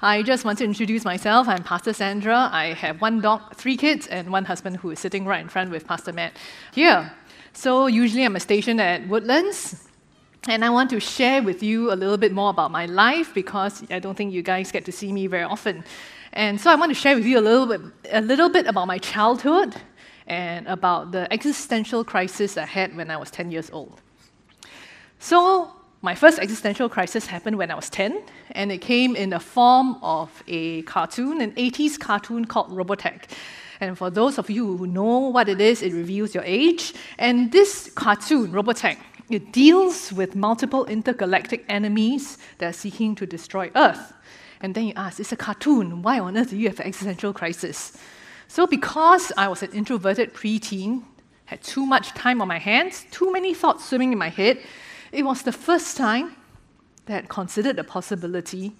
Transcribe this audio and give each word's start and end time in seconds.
I 0.00 0.22
just 0.22 0.44
want 0.44 0.58
to 0.58 0.64
introduce 0.64 1.04
myself. 1.04 1.48
I'm 1.48 1.64
Pastor 1.64 1.92
Sandra. 1.92 2.48
I 2.52 2.72
have 2.74 3.00
one 3.00 3.20
dog, 3.20 3.56
three 3.56 3.76
kids, 3.76 4.06
and 4.06 4.30
one 4.30 4.44
husband 4.44 4.76
who 4.76 4.90
is 4.92 5.00
sitting 5.00 5.24
right 5.24 5.40
in 5.40 5.48
front 5.48 5.72
with 5.72 5.88
Pastor 5.88 6.12
Matt 6.12 6.34
here. 6.72 7.12
So, 7.52 7.88
usually 7.88 8.22
I'm 8.22 8.38
stationed 8.38 8.80
at 8.80 9.08
Woodlands, 9.08 9.88
and 10.46 10.64
I 10.64 10.70
want 10.70 10.90
to 10.90 11.00
share 11.00 11.42
with 11.42 11.64
you 11.64 11.92
a 11.92 11.96
little 11.96 12.16
bit 12.16 12.30
more 12.30 12.50
about 12.50 12.70
my 12.70 12.86
life 12.86 13.34
because 13.34 13.82
I 13.90 13.98
don't 13.98 14.14
think 14.14 14.32
you 14.32 14.40
guys 14.40 14.70
get 14.70 14.84
to 14.84 14.92
see 14.92 15.12
me 15.12 15.26
very 15.26 15.42
often. 15.42 15.82
And 16.32 16.60
so, 16.60 16.70
I 16.70 16.76
want 16.76 16.90
to 16.90 16.94
share 16.94 17.16
with 17.16 17.26
you 17.26 17.40
a 17.40 17.42
little 17.42 17.66
bit, 17.66 17.80
a 18.12 18.20
little 18.20 18.48
bit 18.48 18.68
about 18.68 18.86
my 18.86 18.98
childhood 18.98 19.74
and 20.28 20.68
about 20.68 21.10
the 21.10 21.26
existential 21.32 22.04
crisis 22.04 22.56
I 22.56 22.66
had 22.66 22.96
when 22.96 23.10
I 23.10 23.16
was 23.16 23.32
10 23.32 23.50
years 23.50 23.68
old. 23.72 24.00
So, 25.18 25.72
my 26.00 26.14
first 26.14 26.38
existential 26.38 26.88
crisis 26.88 27.26
happened 27.26 27.58
when 27.58 27.70
I 27.70 27.74
was 27.74 27.90
10, 27.90 28.22
and 28.52 28.70
it 28.70 28.78
came 28.78 29.16
in 29.16 29.30
the 29.30 29.40
form 29.40 29.96
of 30.02 30.42
a 30.46 30.82
cartoon, 30.82 31.40
an 31.40 31.52
80s 31.52 31.98
cartoon 31.98 32.44
called 32.44 32.70
Robotech. 32.70 33.24
And 33.80 33.98
for 33.98 34.10
those 34.10 34.38
of 34.38 34.48
you 34.48 34.76
who 34.76 34.86
know 34.86 35.18
what 35.18 35.48
it 35.48 35.60
is, 35.60 35.82
it 35.82 35.92
reveals 35.92 36.34
your 36.34 36.44
age. 36.44 36.94
And 37.18 37.50
this 37.50 37.90
cartoon, 37.94 38.52
Robotech, 38.52 38.98
it 39.28 39.52
deals 39.52 40.12
with 40.12 40.36
multiple 40.36 40.84
intergalactic 40.86 41.64
enemies 41.68 42.38
that 42.58 42.70
are 42.70 42.72
seeking 42.72 43.14
to 43.16 43.26
destroy 43.26 43.70
Earth. 43.74 44.12
And 44.60 44.74
then 44.74 44.86
you 44.86 44.92
ask, 44.96 45.20
it's 45.20 45.32
a 45.32 45.36
cartoon. 45.36 46.02
Why 46.02 46.18
on 46.18 46.36
earth 46.36 46.50
do 46.50 46.56
you 46.56 46.68
have 46.68 46.80
an 46.80 46.86
existential 46.86 47.32
crisis? 47.32 47.96
So, 48.48 48.66
because 48.66 49.30
I 49.36 49.46
was 49.48 49.62
an 49.62 49.70
introverted 49.72 50.34
preteen, 50.34 51.02
had 51.44 51.62
too 51.62 51.86
much 51.86 52.08
time 52.14 52.42
on 52.42 52.48
my 52.48 52.58
hands, 52.58 53.06
too 53.10 53.30
many 53.32 53.54
thoughts 53.54 53.88
swimming 53.88 54.12
in 54.12 54.18
my 54.18 54.30
head, 54.30 54.58
it 55.12 55.24
was 55.24 55.42
the 55.42 55.52
first 55.52 55.96
time 55.96 56.36
that 57.06 57.24
I 57.24 57.26
considered 57.26 57.76
the 57.76 57.84
possibility 57.84 58.72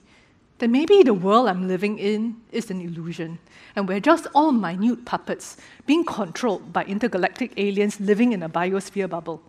that 0.59 0.69
maybe 0.69 1.03
the 1.03 1.15
world 1.15 1.49
I'm 1.49 1.69
living 1.69 1.99
in 1.99 2.37
is 2.51 2.71
an 2.71 2.81
illusion, 2.81 3.39
and 3.77 3.89
we're 3.89 4.01
just 4.01 4.27
all 4.35 4.53
minute 4.53 5.05
puppets 5.05 5.57
being 5.87 6.05
controlled 6.05 6.73
by 6.73 6.85
intergalactic 6.85 7.53
aliens 7.57 8.01
living 8.01 8.33
in 8.33 8.43
a 8.43 8.49
biosphere 8.49 9.09
bubble. 9.09 9.41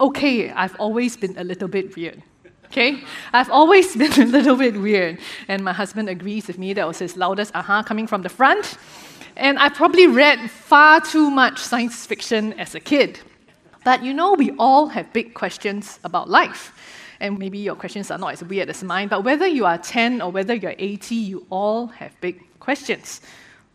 Okay, 0.00 0.50
I've 0.50 0.76
always 0.80 1.16
been 1.16 1.36
a 1.38 1.44
little 1.44 1.68
bit 1.68 1.94
weird. 1.96 2.22
Okay? 2.66 3.04
I've 3.32 3.50
always 3.50 3.94
been 4.02 4.12
a 4.20 4.24
little 4.24 4.56
bit 4.56 4.80
weird. 4.80 5.18
And 5.46 5.62
my 5.62 5.72
husband 5.72 6.08
agrees 6.08 6.46
with 6.46 6.58
me. 6.58 6.72
That 6.72 6.88
was 6.88 6.98
his 6.98 7.16
loudest 7.16 7.54
aha 7.54 7.82
coming 7.82 8.06
from 8.06 8.22
the 8.22 8.28
front. 8.28 8.78
And 9.36 9.58
I 9.58 9.68
probably 9.68 10.06
read 10.06 10.50
far 10.50 11.00
too 11.00 11.30
much 11.30 11.58
science 11.58 12.06
fiction 12.06 12.52
as 12.54 12.74
a 12.74 12.80
kid. 12.80 13.20
But 13.84 14.02
you 14.02 14.14
know, 14.14 14.34
we 14.34 14.52
all 14.58 14.86
have 14.88 15.12
big 15.12 15.34
questions 15.34 15.98
about 16.04 16.28
life. 16.30 16.72
And 17.20 17.38
maybe 17.38 17.58
your 17.58 17.76
questions 17.76 18.10
are 18.10 18.18
not 18.18 18.32
as 18.32 18.42
weird 18.42 18.68
as 18.68 18.82
mine, 18.82 19.08
but 19.08 19.22
whether 19.22 19.46
you 19.46 19.64
are 19.64 19.78
10 19.78 20.20
or 20.20 20.30
whether 20.30 20.54
you're 20.54 20.74
80, 20.76 21.14
you 21.14 21.46
all 21.50 21.86
have 21.86 22.12
big 22.20 22.42
questions. 22.58 23.20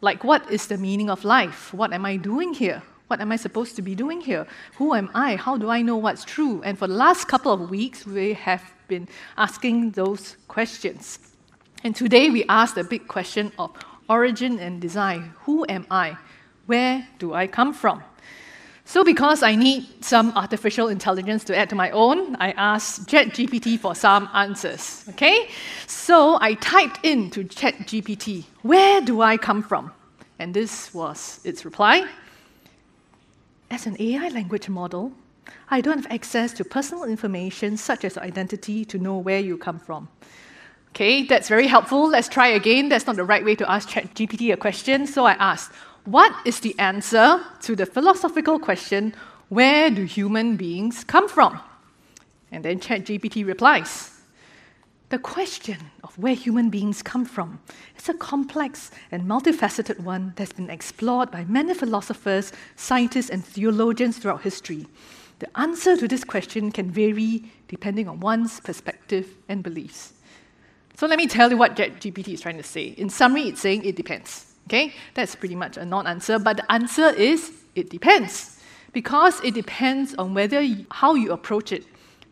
Like, 0.02 0.24
what 0.24 0.52
is 0.52 0.68
the 0.68 0.78
meaning 0.78 1.10
of 1.10 1.24
life? 1.24 1.74
What 1.74 1.94
am 1.94 2.06
I 2.06 2.18
doing 2.18 2.54
here? 2.54 2.84
What 3.08 3.22
am 3.22 3.32
I 3.32 3.38
supposed 3.38 3.78
to 3.78 3.82
be 3.82 3.96
doing 3.96 4.20
here? 4.20 4.46
Who 4.76 4.94
am 4.94 5.10
I? 5.14 5.38
How 5.38 5.58
do 5.58 5.70
I 5.70 5.82
know 5.82 5.96
what's 5.96 6.26
true? 6.26 6.62
And 6.64 6.78
for 6.78 6.88
the 6.88 6.94
last 6.94 7.30
couple 7.30 7.54
of 7.54 7.70
weeks, 7.70 8.06
we 8.06 8.34
have 8.34 8.64
been 8.90 9.08
asking 9.38 9.92
those 9.92 10.36
questions. 10.50 11.20
And 11.86 11.96
today 11.96 12.30
we 12.30 12.44
ask 12.50 12.76
the 12.76 12.84
big 12.84 13.08
question 13.08 13.54
of 13.58 13.72
origin 14.10 14.60
and 14.60 14.82
design. 14.82 15.34
Who 15.46 15.66
am 15.70 15.88
I? 15.90 16.18
Where 16.66 17.08
do 17.18 17.34
I 17.34 17.48
come 17.48 17.74
from? 17.74 18.04
So, 18.88 19.04
because 19.04 19.44
I 19.44 19.54
need 19.56 19.86
some 20.00 20.32
artificial 20.38 20.88
intelligence 20.88 21.44
to 21.44 21.58
add 21.58 21.70
to 21.72 21.76
my 21.76 21.92
own, 21.92 22.38
I 22.38 22.52
asked 22.52 23.06
ChatGPT 23.10 23.78
for 23.78 23.94
some 23.94 24.30
answers. 24.34 25.04
Okay? 25.10 25.50
So, 25.88 26.38
I 26.40 26.54
typed 26.54 27.04
into 27.04 27.44
ChatGPT, 27.44 28.46
where 28.62 29.02
do 29.02 29.22
I 29.22 29.36
come 29.36 29.62
from? 29.62 29.92
And 30.40 30.54
this 30.54 30.94
was 30.94 31.42
its 31.44 31.66
reply. 31.66 32.08
As 33.70 33.88
an 33.88 33.98
AI 34.00 34.30
language 34.30 34.70
model, 34.70 35.12
I 35.70 35.82
don't 35.82 35.98
have 35.98 36.10
access 36.10 36.54
to 36.54 36.64
personal 36.64 37.04
information 37.04 37.76
such 37.76 38.06
as 38.06 38.18
identity 38.18 38.86
to 38.86 38.98
know 38.98 39.18
where 39.18 39.40
you 39.40 39.58
come 39.58 39.80
from. 39.80 40.08
Okay, 40.92 41.26
that's 41.26 41.50
very 41.50 41.68
helpful. 41.68 42.08
Let's 42.08 42.30
try 42.30 42.48
again. 42.48 42.88
That's 42.88 43.06
not 43.06 43.18
the 43.18 43.26
right 43.26 43.44
way 43.44 43.56
to 43.56 43.70
ask 43.70 43.90
ChatGPT 43.90 44.54
a 44.54 44.58
question. 44.58 45.06
So 45.06 45.26
I 45.26 45.34
asked, 45.34 45.74
what 46.08 46.34
is 46.46 46.62
the 46.62 46.74
answer 46.80 47.44
to 47.64 47.76
the 47.76 47.86
philosophical 47.86 48.60
question, 48.60 49.14
where 49.50 49.90
do 49.90 50.06
human 50.06 50.56
beings 50.56 51.04
come 51.04 51.28
from? 51.28 51.60
And 52.50 52.64
then 52.64 52.80
ChatGPT 52.80 53.46
replies, 53.46 54.14
the 55.10 55.20
question 55.20 55.78
of 56.06 56.18
where 56.18 56.34
human 56.34 56.70
beings 56.70 57.02
come 57.02 57.26
from 57.26 57.60
is 57.98 58.08
a 58.08 58.14
complex 58.14 58.90
and 59.12 59.24
multifaceted 59.24 60.00
one 60.00 60.32
that's 60.38 60.54
been 60.54 60.70
explored 60.70 61.30
by 61.30 61.44
many 61.44 61.74
philosophers, 61.74 62.54
scientists, 62.78 63.30
and 63.30 63.44
theologians 63.44 64.18
throughout 64.18 64.44
history. 64.44 64.86
The 65.40 65.60
answer 65.60 65.98
to 65.98 66.08
this 66.08 66.24
question 66.24 66.72
can 66.72 66.90
vary 66.90 67.52
depending 67.68 68.08
on 68.08 68.22
one's 68.22 68.62
perspective 68.62 69.28
and 69.50 69.62
beliefs. 69.62 70.14
So 70.96 71.06
let 71.06 71.18
me 71.18 71.28
tell 71.28 71.50
you 71.50 71.58
what 71.58 71.76
ChatGPT 71.76 72.30
is 72.30 72.42
trying 72.42 72.58
to 72.58 72.64
say. 72.64 72.96
In 72.98 73.10
summary, 73.10 73.50
it's 73.50 73.60
saying 73.60 73.84
it 73.84 73.98
depends. 73.98 74.47
Okay, 74.68 74.94
that's 75.14 75.34
pretty 75.34 75.56
much 75.56 75.78
a 75.78 75.86
non 75.86 76.06
answer, 76.08 76.38
but 76.38 76.58
the 76.58 76.70
answer 76.70 77.08
is 77.12 77.54
it 77.74 77.90
depends. 77.90 78.60
Because 78.92 79.42
it 79.42 79.54
depends 79.54 80.14
on 80.16 80.34
whether 80.34 80.60
you, 80.60 80.86
how 80.92 81.16
you 81.16 81.32
approach 81.32 81.72
it. 81.72 81.86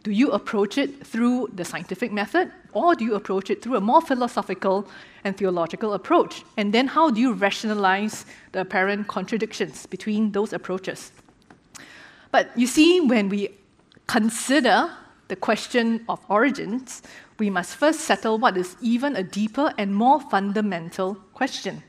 Do 0.03 0.11
you 0.11 0.31
approach 0.31 0.77
it 0.77 1.07
through 1.07 1.51
the 1.55 1.63
scientific 1.63 2.11
method, 2.11 2.51
or 2.73 2.93
do 2.93 3.05
you 3.05 3.15
approach 3.15 3.49
it 3.49 3.61
through 3.61 3.77
a 3.77 3.81
more 3.81 4.01
philosophical 4.01 4.85
and 5.23 5.37
theological 5.37 5.93
approach? 5.93 6.43
And 6.57 6.73
then 6.73 6.87
how 6.87 7.09
do 7.09 7.21
you 7.21 7.31
rationalize 7.31 8.25
the 8.51 8.61
apparent 8.61 9.07
contradictions 9.07 9.85
between 9.85 10.33
those 10.33 10.51
approaches? 10.51 11.13
But 12.31 12.51
you 12.57 12.67
see, 12.67 12.99
when 12.99 13.29
we 13.29 13.49
consider 14.07 14.91
the 15.29 15.37
question 15.37 16.03
of 16.09 16.19
origins, 16.27 17.01
we 17.39 17.49
must 17.49 17.77
first 17.77 18.01
settle 18.01 18.37
what 18.37 18.57
is 18.57 18.75
even 18.81 19.15
a 19.15 19.23
deeper 19.23 19.73
and 19.77 19.95
more 19.95 20.19
fundamental 20.19 21.15
question. 21.33 21.81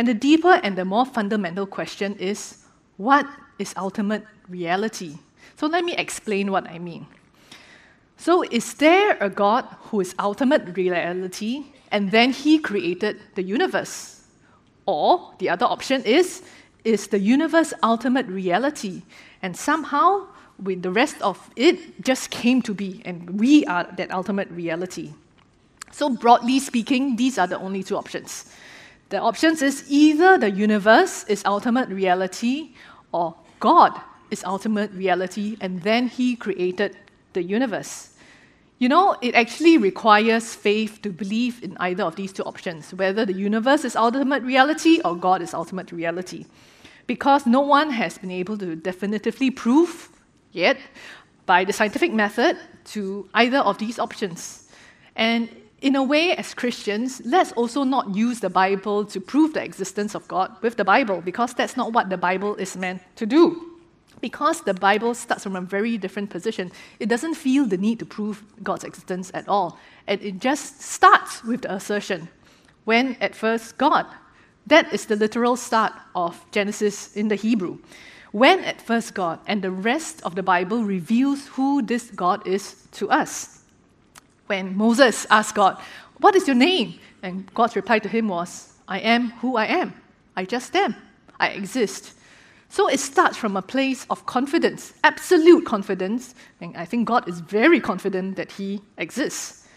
And 0.00 0.08
the 0.08 0.14
deeper 0.14 0.58
and 0.64 0.78
the 0.78 0.86
more 0.86 1.04
fundamental 1.04 1.66
question 1.66 2.16
is 2.16 2.64
what 2.96 3.26
is 3.58 3.74
ultimate 3.76 4.24
reality? 4.48 5.18
So 5.56 5.66
let 5.66 5.84
me 5.84 5.94
explain 5.94 6.50
what 6.50 6.66
I 6.66 6.78
mean. 6.78 7.06
So, 8.16 8.42
is 8.50 8.72
there 8.72 9.18
a 9.20 9.28
God 9.28 9.66
who 9.90 10.00
is 10.00 10.14
ultimate 10.18 10.74
reality 10.74 11.64
and 11.90 12.10
then 12.10 12.30
he 12.32 12.58
created 12.58 13.20
the 13.34 13.42
universe? 13.42 14.24
Or 14.86 15.34
the 15.38 15.50
other 15.50 15.66
option 15.66 16.02
is, 16.04 16.44
is 16.82 17.08
the 17.08 17.18
universe 17.18 17.74
ultimate 17.82 18.26
reality 18.26 19.02
and 19.42 19.54
somehow 19.54 20.28
with 20.62 20.80
the 20.80 20.90
rest 20.90 21.20
of 21.20 21.50
it 21.56 22.02
just 22.02 22.30
came 22.30 22.62
to 22.62 22.72
be 22.72 23.02
and 23.04 23.38
we 23.38 23.66
are 23.66 23.86
that 23.98 24.10
ultimate 24.12 24.50
reality? 24.50 25.12
So, 25.92 26.08
broadly 26.08 26.58
speaking, 26.58 27.16
these 27.16 27.36
are 27.36 27.46
the 27.46 27.58
only 27.58 27.82
two 27.82 27.98
options. 27.98 28.46
The 29.10 29.20
options 29.20 29.60
is 29.60 29.84
either 29.88 30.38
the 30.38 30.50
universe 30.50 31.24
is 31.24 31.42
ultimate 31.44 31.88
reality 31.88 32.74
or 33.12 33.34
God 33.58 34.00
is 34.30 34.44
ultimate 34.44 34.92
reality 34.92 35.56
and 35.60 35.82
then 35.82 36.06
he 36.06 36.36
created 36.36 36.96
the 37.32 37.42
universe. 37.42 38.10
You 38.78 38.88
know, 38.88 39.16
it 39.20 39.34
actually 39.34 39.78
requires 39.78 40.54
faith 40.54 41.02
to 41.02 41.10
believe 41.10 41.62
in 41.62 41.76
either 41.80 42.04
of 42.04 42.14
these 42.14 42.32
two 42.32 42.44
options, 42.44 42.94
whether 42.94 43.26
the 43.26 43.32
universe 43.32 43.84
is 43.84 43.96
ultimate 43.96 44.44
reality 44.44 45.00
or 45.04 45.16
God 45.16 45.42
is 45.42 45.54
ultimate 45.54 45.90
reality. 45.90 46.46
Because 47.08 47.46
no 47.46 47.60
one 47.60 47.90
has 47.90 48.16
been 48.16 48.30
able 48.30 48.56
to 48.58 48.76
definitively 48.76 49.50
prove 49.50 50.08
yet 50.52 50.78
by 51.46 51.64
the 51.64 51.72
scientific 51.72 52.12
method 52.12 52.56
to 52.84 53.28
either 53.34 53.58
of 53.58 53.76
these 53.78 53.98
options. 53.98 54.68
And 55.16 55.48
in 55.80 55.96
a 55.96 56.02
way, 56.02 56.36
as 56.36 56.52
Christians, 56.52 57.22
let's 57.24 57.52
also 57.52 57.84
not 57.84 58.14
use 58.14 58.40
the 58.40 58.50
Bible 58.50 59.04
to 59.06 59.20
prove 59.20 59.54
the 59.54 59.64
existence 59.64 60.14
of 60.14 60.28
God 60.28 60.54
with 60.60 60.76
the 60.76 60.84
Bible, 60.84 61.22
because 61.22 61.54
that's 61.54 61.76
not 61.76 61.92
what 61.92 62.10
the 62.10 62.18
Bible 62.18 62.54
is 62.56 62.76
meant 62.76 63.02
to 63.16 63.24
do. 63.24 63.78
Because 64.20 64.60
the 64.60 64.74
Bible 64.74 65.14
starts 65.14 65.44
from 65.44 65.56
a 65.56 65.62
very 65.62 65.96
different 65.96 66.28
position, 66.28 66.70
it 66.98 67.08
doesn't 67.08 67.34
feel 67.34 67.64
the 67.64 67.78
need 67.78 67.98
to 68.00 68.04
prove 68.04 68.44
God's 68.62 68.84
existence 68.84 69.30
at 69.32 69.48
all. 69.48 69.78
And 70.06 70.20
it 70.20 70.38
just 70.38 70.82
starts 70.82 71.42
with 71.42 71.62
the 71.62 71.74
assertion 71.74 72.28
When 72.84 73.16
at 73.20 73.34
first 73.34 73.78
God. 73.78 74.06
That 74.66 74.92
is 74.92 75.06
the 75.06 75.16
literal 75.16 75.56
start 75.56 75.94
of 76.14 76.44
Genesis 76.52 77.16
in 77.16 77.28
the 77.28 77.34
Hebrew. 77.34 77.78
When 78.32 78.60
at 78.60 78.82
first 78.82 79.14
God, 79.14 79.40
and 79.46 79.62
the 79.62 79.70
rest 79.70 80.20
of 80.22 80.34
the 80.34 80.42
Bible 80.42 80.84
reveals 80.84 81.46
who 81.48 81.82
this 81.82 82.10
God 82.10 82.46
is 82.46 82.86
to 82.92 83.10
us. 83.10 83.59
When 84.50 84.76
Moses 84.76 85.28
asked 85.30 85.54
God, 85.54 85.80
What 86.18 86.34
is 86.34 86.48
your 86.48 86.56
name? 86.56 86.98
And 87.22 87.46
God's 87.54 87.76
reply 87.76 88.00
to 88.00 88.08
him 88.08 88.26
was, 88.26 88.72
I 88.88 88.98
am 88.98 89.30
who 89.40 89.54
I 89.54 89.66
am. 89.66 89.94
I 90.34 90.44
just 90.44 90.74
am. 90.74 90.96
I 91.38 91.50
exist. 91.50 92.14
So 92.68 92.88
it 92.88 92.98
starts 92.98 93.36
from 93.36 93.56
a 93.56 93.62
place 93.62 94.06
of 94.10 94.26
confidence, 94.26 94.92
absolute 95.04 95.64
confidence, 95.64 96.34
and 96.60 96.76
I 96.76 96.84
think 96.84 97.06
God 97.06 97.28
is 97.28 97.38
very 97.38 97.78
confident 97.78 98.34
that 98.38 98.50
He 98.50 98.80
exists. 98.98 99.68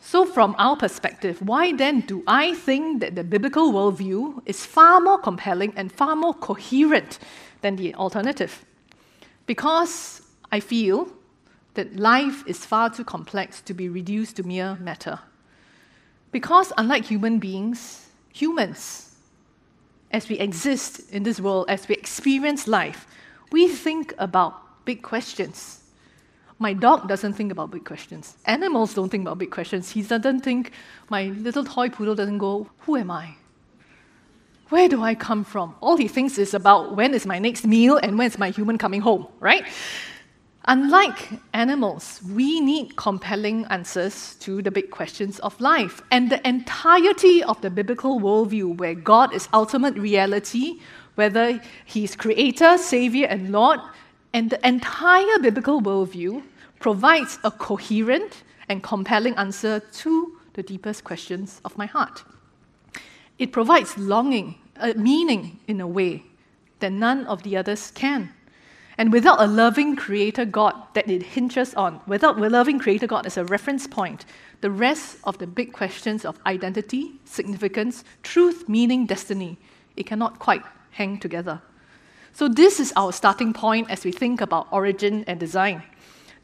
So, 0.00 0.24
from 0.24 0.54
our 0.56 0.76
perspective, 0.76 1.42
why 1.42 1.74
then 1.74 2.00
do 2.00 2.22
I 2.26 2.54
think 2.54 3.02
that 3.02 3.16
the 3.16 3.24
biblical 3.24 3.70
worldview 3.70 4.40
is 4.46 4.64
far 4.64 5.00
more 5.00 5.18
compelling 5.18 5.74
and 5.76 5.92
far 5.92 6.16
more 6.16 6.32
coherent 6.32 7.18
than 7.60 7.76
the 7.76 7.94
alternative? 7.96 8.64
Because 9.44 10.22
I 10.50 10.60
feel 10.60 11.06
that 11.74 11.96
life 11.96 12.44
is 12.46 12.64
far 12.64 12.90
too 12.90 13.04
complex 13.04 13.60
to 13.62 13.74
be 13.74 13.88
reduced 13.88 14.36
to 14.36 14.42
mere 14.42 14.76
matter. 14.76 15.20
Because, 16.32 16.72
unlike 16.76 17.04
human 17.04 17.38
beings, 17.38 18.08
humans 18.32 19.10
as 20.12 20.28
we 20.28 20.38
exist 20.38 21.10
in 21.12 21.22
this 21.22 21.40
world, 21.40 21.66
as 21.68 21.86
we 21.88 21.94
experience 21.94 22.66
life, 22.66 23.06
we 23.52 23.68
think 23.68 24.14
about 24.18 24.84
big 24.84 25.02
questions. 25.02 25.80
My 26.58 26.72
dog 26.72 27.08
doesn't 27.08 27.34
think 27.34 27.52
about 27.52 27.70
big 27.70 27.84
questions. 27.84 28.36
Animals 28.44 28.94
don't 28.94 29.08
think 29.08 29.22
about 29.22 29.38
big 29.38 29.50
questions. 29.50 29.90
He 29.90 30.02
doesn't 30.02 30.40
think, 30.40 30.72
my 31.08 31.26
little 31.26 31.64
toy 31.64 31.88
poodle 31.88 32.14
doesn't 32.14 32.38
go, 32.38 32.68
Who 32.80 32.96
am 32.96 33.10
I? 33.10 33.36
Where 34.68 34.88
do 34.88 35.02
I 35.02 35.14
come 35.14 35.42
from? 35.42 35.74
All 35.80 35.96
he 35.96 36.06
thinks 36.06 36.38
is 36.38 36.54
about 36.54 36.96
when 36.96 37.12
is 37.14 37.26
my 37.26 37.38
next 37.38 37.66
meal 37.66 37.96
and 37.96 38.18
when 38.18 38.28
is 38.28 38.38
my 38.38 38.50
human 38.50 38.78
coming 38.78 39.00
home, 39.00 39.26
right? 39.40 39.64
Unlike 40.66 41.40
animals, 41.54 42.20
we 42.30 42.60
need 42.60 42.96
compelling 42.96 43.64
answers 43.70 44.34
to 44.40 44.60
the 44.60 44.70
big 44.70 44.90
questions 44.90 45.38
of 45.40 45.58
life. 45.60 46.02
And 46.10 46.30
the 46.30 46.46
entirety 46.46 47.42
of 47.42 47.60
the 47.62 47.70
biblical 47.70 48.20
worldview, 48.20 48.76
where 48.76 48.94
God 48.94 49.34
is 49.34 49.48
ultimate 49.54 49.96
reality, 49.96 50.80
whether 51.14 51.60
He's 51.86 52.14
creator, 52.14 52.76
savior, 52.76 53.26
and 53.26 53.52
Lord, 53.52 53.80
and 54.32 54.50
the 54.50 54.66
entire 54.66 55.38
biblical 55.40 55.80
worldview 55.80 56.42
provides 56.78 57.38
a 57.42 57.50
coherent 57.50 58.42
and 58.68 58.82
compelling 58.82 59.34
answer 59.36 59.80
to 59.80 60.38
the 60.52 60.62
deepest 60.62 61.04
questions 61.04 61.60
of 61.64 61.76
my 61.78 61.86
heart. 61.86 62.22
It 63.38 63.52
provides 63.52 63.96
longing, 63.96 64.56
a 64.76 64.94
meaning 64.94 65.58
in 65.66 65.80
a 65.80 65.86
way 65.86 66.22
that 66.80 66.92
none 66.92 67.26
of 67.26 67.42
the 67.42 67.56
others 67.56 67.90
can. 67.90 68.32
And 69.00 69.14
without 69.14 69.40
a 69.40 69.46
loving 69.46 69.96
creator 69.96 70.44
God 70.44 70.74
that 70.92 71.08
it 71.08 71.22
hinges 71.22 71.72
on, 71.72 72.02
without 72.06 72.38
a 72.38 72.50
loving 72.50 72.78
creator 72.78 73.06
God 73.06 73.24
as 73.24 73.38
a 73.38 73.46
reference 73.46 73.86
point, 73.86 74.26
the 74.60 74.70
rest 74.70 75.16
of 75.24 75.38
the 75.38 75.46
big 75.46 75.72
questions 75.72 76.26
of 76.26 76.38
identity, 76.44 77.12
significance, 77.24 78.04
truth, 78.22 78.68
meaning, 78.68 79.06
destiny, 79.06 79.56
it 79.96 80.04
cannot 80.04 80.38
quite 80.38 80.62
hang 80.90 81.18
together. 81.18 81.62
So, 82.34 82.46
this 82.46 82.78
is 82.78 82.92
our 82.94 83.10
starting 83.10 83.54
point 83.54 83.88
as 83.90 84.04
we 84.04 84.12
think 84.12 84.42
about 84.42 84.68
origin 84.70 85.24
and 85.26 85.40
design. 85.40 85.82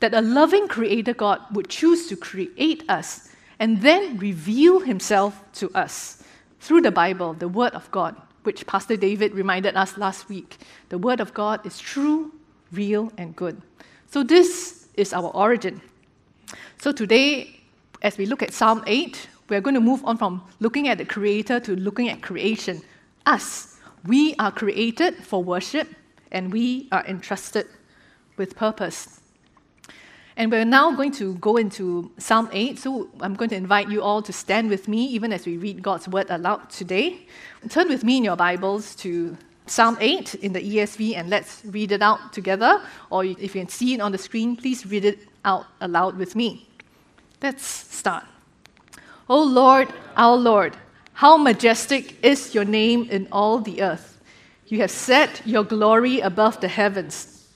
That 0.00 0.14
a 0.14 0.23
loving 0.23 0.67
creator 0.67 1.12
God 1.12 1.43
would 1.53 1.69
choose 1.69 2.06
to 2.06 2.17
create 2.17 2.88
us 2.88 3.29
and 3.58 3.82
then 3.82 4.17
reveal 4.17 4.81
himself 4.81 5.44
to 5.61 5.70
us 5.75 6.25
through 6.61 6.81
the 6.81 6.91
Bible, 6.91 7.35
the 7.35 7.49
Word 7.49 7.75
of 7.75 7.91
God, 7.91 8.17
which 8.44 8.67
Pastor 8.67 8.97
David 8.97 9.35
reminded 9.35 9.76
us 9.76 9.99
last 9.99 10.31
week. 10.31 10.56
The 10.88 10.97
Word 10.97 11.20
of 11.20 11.35
God 11.35 11.67
is 11.67 11.79
true, 11.79 12.32
real, 12.72 13.12
and 13.18 13.34
good. 13.34 13.60
So, 14.10 14.22
this 14.22 14.88
is 14.94 15.12
our 15.12 15.30
origin. 15.34 15.80
So, 16.78 16.92
today, 16.92 17.60
as 18.02 18.18
we 18.18 18.26
look 18.26 18.42
at 18.42 18.52
Psalm 18.52 18.82
8, 18.86 19.28
we're 19.48 19.60
going 19.60 19.74
to 19.74 19.80
move 19.80 20.04
on 20.04 20.16
from 20.18 20.42
looking 20.60 20.88
at 20.88 20.98
the 20.98 21.04
Creator 21.04 21.60
to 21.60 21.76
looking 21.76 22.08
at 22.08 22.22
creation. 22.22 22.82
Us. 23.24 23.78
We 24.06 24.34
are 24.38 24.52
created 24.52 25.16
for 25.16 25.42
worship, 25.42 25.88
and 26.30 26.52
we 26.52 26.88
are 26.92 27.04
entrusted 27.06 27.66
with 28.36 28.54
purpose. 28.54 29.20
And 30.38 30.52
we're 30.52 30.66
now 30.66 30.94
going 30.94 31.12
to 31.12 31.34
go 31.36 31.56
into 31.56 32.10
Psalm 32.19 32.50
8. 32.52 32.78
So 32.78 33.08
I'm 33.20 33.34
going 33.34 33.48
to 33.50 33.56
invite 33.56 33.88
you 33.88 34.02
all 34.02 34.20
to 34.20 34.32
stand 34.34 34.69
with 34.69 34.86
me 34.86 35.06
even 35.06 35.32
as 35.32 35.46
we 35.46 35.56
read 35.56 35.82
God's 35.82 36.08
word 36.08 36.26
aloud 36.28 36.69
today. 36.69 37.26
Turn 37.70 37.88
with 37.88 38.04
me 38.04 38.19
in 38.19 38.24
your 38.24 38.36
Bibles 38.36 38.94
to 38.96 39.36
Psalm 39.66 39.98
8 40.00 40.36
in 40.36 40.52
the 40.52 40.60
ESV 40.60 41.16
and 41.16 41.28
let's 41.28 41.62
read 41.64 41.90
it 41.90 42.00
out 42.00 42.32
together. 42.32 42.80
Or 43.10 43.24
if 43.24 43.40
you 43.54 43.60
can 43.60 43.68
see 43.68 43.94
it 43.94 44.00
on 44.00 44.12
the 44.12 44.18
screen, 44.18 44.56
please 44.56 44.86
read 44.86 45.04
it 45.04 45.28
out 45.44 45.66
aloud 45.80 46.16
with 46.16 46.36
me. 46.36 46.68
Let's 47.42 47.64
start. 47.64 48.24
O 49.28 49.42
Lord, 49.42 49.92
our 50.16 50.36
Lord, 50.36 50.76
how 51.14 51.36
majestic 51.36 52.24
is 52.24 52.54
your 52.54 52.64
name 52.64 53.08
in 53.10 53.26
all 53.32 53.58
the 53.58 53.82
earth. 53.82 54.20
You 54.66 54.78
have 54.80 54.90
set 54.90 55.42
your 55.44 55.64
glory 55.64 56.20
above 56.20 56.60
the 56.60 56.69
heavens. 56.69 57.48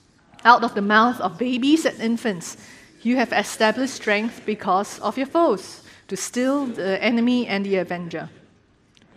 Out 0.44 0.64
of 0.64 0.74
the 0.74 0.82
mouth 0.82 1.20
of 1.20 1.38
babies 1.38 1.84
and 1.84 1.98
infants, 2.00 2.56
you 3.02 3.16
have 3.16 3.32
established 3.32 3.94
strength 3.94 4.42
because 4.44 4.98
of 5.00 5.16
your 5.16 5.26
foes, 5.26 5.82
to 6.08 6.16
still 6.16 6.66
the 6.66 7.02
enemy 7.02 7.46
and 7.46 7.64
the 7.64 7.76
avenger. 7.76 8.28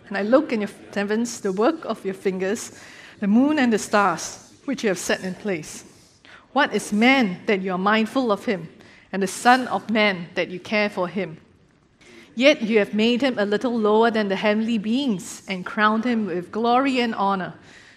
And 0.08 0.16
I 0.16 0.22
look 0.22 0.52
in 0.52 0.60
your 0.60 0.70
heavens, 0.94 1.40
the 1.40 1.52
work 1.52 1.84
of 1.84 2.04
your 2.04 2.14
fingers, 2.14 2.78
the 3.20 3.26
moon 3.26 3.58
and 3.58 3.72
the 3.72 3.78
stars, 3.78 4.52
which 4.64 4.82
you 4.82 4.88
have 4.88 4.98
set 4.98 5.22
in 5.24 5.34
place. 5.34 5.84
What 6.52 6.74
is 6.74 6.92
man 6.92 7.40
that 7.46 7.62
you 7.62 7.72
are 7.72 7.78
mindful 7.78 8.30
of 8.30 8.44
him, 8.44 8.68
and 9.12 9.22
the 9.22 9.26
Son 9.26 9.66
of 9.68 9.90
Man 9.90 10.28
that 10.34 10.48
you 10.48 10.60
care 10.60 10.90
for 10.90 11.08
him? 11.08 11.38
Yet 12.34 12.62
you 12.62 12.78
have 12.78 12.94
made 12.94 13.22
him 13.22 13.38
a 13.38 13.46
little 13.46 13.78
lower 13.78 14.10
than 14.10 14.28
the 14.28 14.36
heavenly 14.36 14.78
beings, 14.78 15.42
and 15.48 15.64
crowned 15.64 16.04
him 16.04 16.26
with 16.26 16.52
glory 16.52 17.00
and 17.00 17.14
honor. 17.14 17.54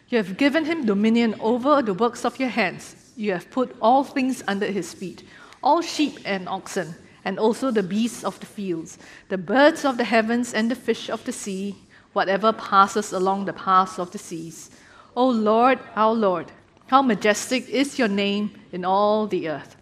You 0.10 0.18
have 0.18 0.38
given 0.38 0.66
him 0.66 0.86
dominion 0.86 1.36
over 1.40 1.82
the 1.82 1.94
works 1.94 2.24
of 2.24 2.40
your 2.40 2.50
hands. 2.50 2.96
You 3.16 3.34
have 3.34 3.52
put 3.52 3.76
all 3.82 4.04
things 4.04 4.44
under 4.48 4.68
his 4.68 4.94
feet 4.94 5.24
all 5.64 5.82
sheep 5.82 6.20
and 6.24 6.48
oxen, 6.48 6.96
and 7.26 7.40
also 7.40 7.72
the 7.72 7.84
beasts 7.84 8.24
of 8.24 8.40
the 8.40 8.46
fields, 8.46 8.98
the 9.30 9.38
birds 9.38 9.84
of 9.84 9.98
the 9.98 10.04
heavens, 10.04 10.54
and 10.54 10.72
the 10.72 10.76
fish 10.76 11.10
of 11.10 11.24
the 11.26 11.32
sea 11.32 11.76
whatever 12.18 12.52
passes 12.52 13.14
along 13.14 13.46
the 13.46 13.54
paths 13.54 14.00
of 14.00 14.10
the 14.10 14.18
seas. 14.18 14.72
O 15.16 15.30
Lord, 15.30 15.78
our 15.96 16.16
Lord, 16.16 16.52
how 16.88 17.04
majestic 17.04 17.70
is 17.70 18.00
your 18.00 18.08
name 18.08 18.50
in 18.72 18.84
all 18.84 19.28
the 19.28 19.48
earth. 19.48 19.76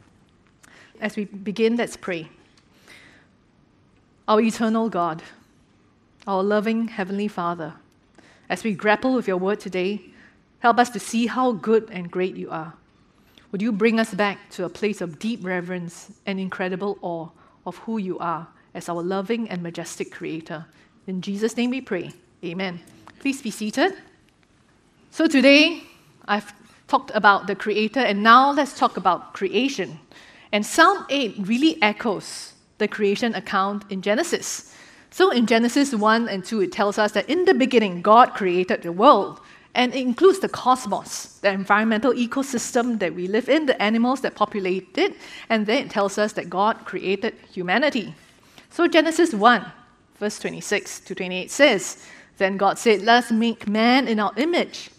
As 1.00 1.16
we 1.16 1.24
begin, 1.24 1.78
let's 1.78 1.96
pray. 1.96 2.28
Our 4.28 4.42
eternal 4.42 4.90
God, 4.90 5.24
our 6.28 6.44
loving 6.44 6.90
Heavenly 6.90 7.30
Father, 7.30 7.76
as 8.50 8.66
we 8.66 8.74
grapple 8.74 9.14
with 9.14 9.30
your 9.30 9.38
word 9.38 9.62
today, 9.62 10.02
help 10.60 10.78
us 10.78 10.90
to 10.90 11.00
see 11.00 11.28
how 11.28 11.54
good 11.54 11.88
and 11.90 12.12
great 12.12 12.36
you 12.36 12.52
are. 12.52 12.74
Would 13.54 13.62
you 13.62 13.72
bring 13.72 13.98
us 13.98 14.14
back 14.14 14.50
to 14.52 14.66
a 14.66 14.70
place 14.70 15.00
of 15.00 15.20
deep 15.20 15.40
reverence 15.42 16.12
and 16.26 16.38
incredible 16.38 16.98
awe 17.02 17.30
of 17.66 17.78
who 17.78 17.98
you 17.98 18.20
are 18.20 18.50
as 18.74 18.90
our 18.90 19.02
loving 19.02 19.50
and 19.50 19.64
majestic 19.64 20.12
Creator? 20.12 20.66
In 21.08 21.22
Jesus' 21.22 21.56
name 21.56 21.70
we 21.70 21.80
pray. 21.80 22.12
Amen. 22.46 22.80
Please 23.20 23.42
be 23.42 23.50
seated. 23.50 23.94
So 25.10 25.26
today, 25.26 25.82
I've 26.28 26.54
talked 26.88 27.10
about 27.16 27.48
the 27.48 27.56
Creator, 27.56 28.02
and 28.02 28.22
now 28.22 28.52
let's 28.52 28.78
talk 28.78 28.98
about 28.98 29.34
creation. 29.34 30.00
And 30.52 30.64
Psalm 30.64 31.08
8 31.10 31.38
really 31.40 31.82
echoes 31.82 32.54
the 32.78 32.88
creation 32.88 33.34
account 33.34 33.86
in 33.90 34.04
Genesis. 34.04 34.76
So 35.10 35.32
in 35.32 35.48
Genesis 35.48 35.96
1 35.96 36.30
and 36.30 36.46
2, 36.46 36.62
it 36.62 36.72
tells 36.72 37.00
us 37.00 37.14
that 37.14 37.28
in 37.28 37.46
the 37.46 37.56
beginning, 37.56 38.04
God 38.04 38.36
created 38.36 38.84
the 38.84 38.92
world. 38.92 39.40
And 39.74 39.96
it 39.96 40.02
includes 40.02 40.38
the 40.38 40.50
cosmos, 40.50 41.40
the 41.42 41.50
environmental 41.50 42.14
ecosystem 42.14 43.00
that 43.00 43.16
we 43.16 43.28
live 43.28 43.50
in, 43.50 43.66
the 43.66 43.82
animals 43.82 44.22
that 44.22 44.36
populate 44.36 44.96
it, 45.00 45.16
and 45.50 45.66
then 45.66 45.86
it 45.86 45.90
tells 45.90 46.20
us 46.20 46.34
that 46.34 46.50
God 46.50 46.86
created 46.86 47.34
humanity. 47.52 48.14
So 48.70 48.88
Genesis 48.88 49.34
1, 49.34 49.66
verse 50.20 50.38
26 50.38 51.00
to 51.02 51.16
28 51.16 51.50
says, 51.50 52.06
then 52.38 52.58
God 52.58 52.78
said, 52.78 53.02
Let's 53.02 53.32
make 53.32 53.68
man 53.68 54.08
in 54.08 54.20
our 54.20 54.34
image, 54.38 54.90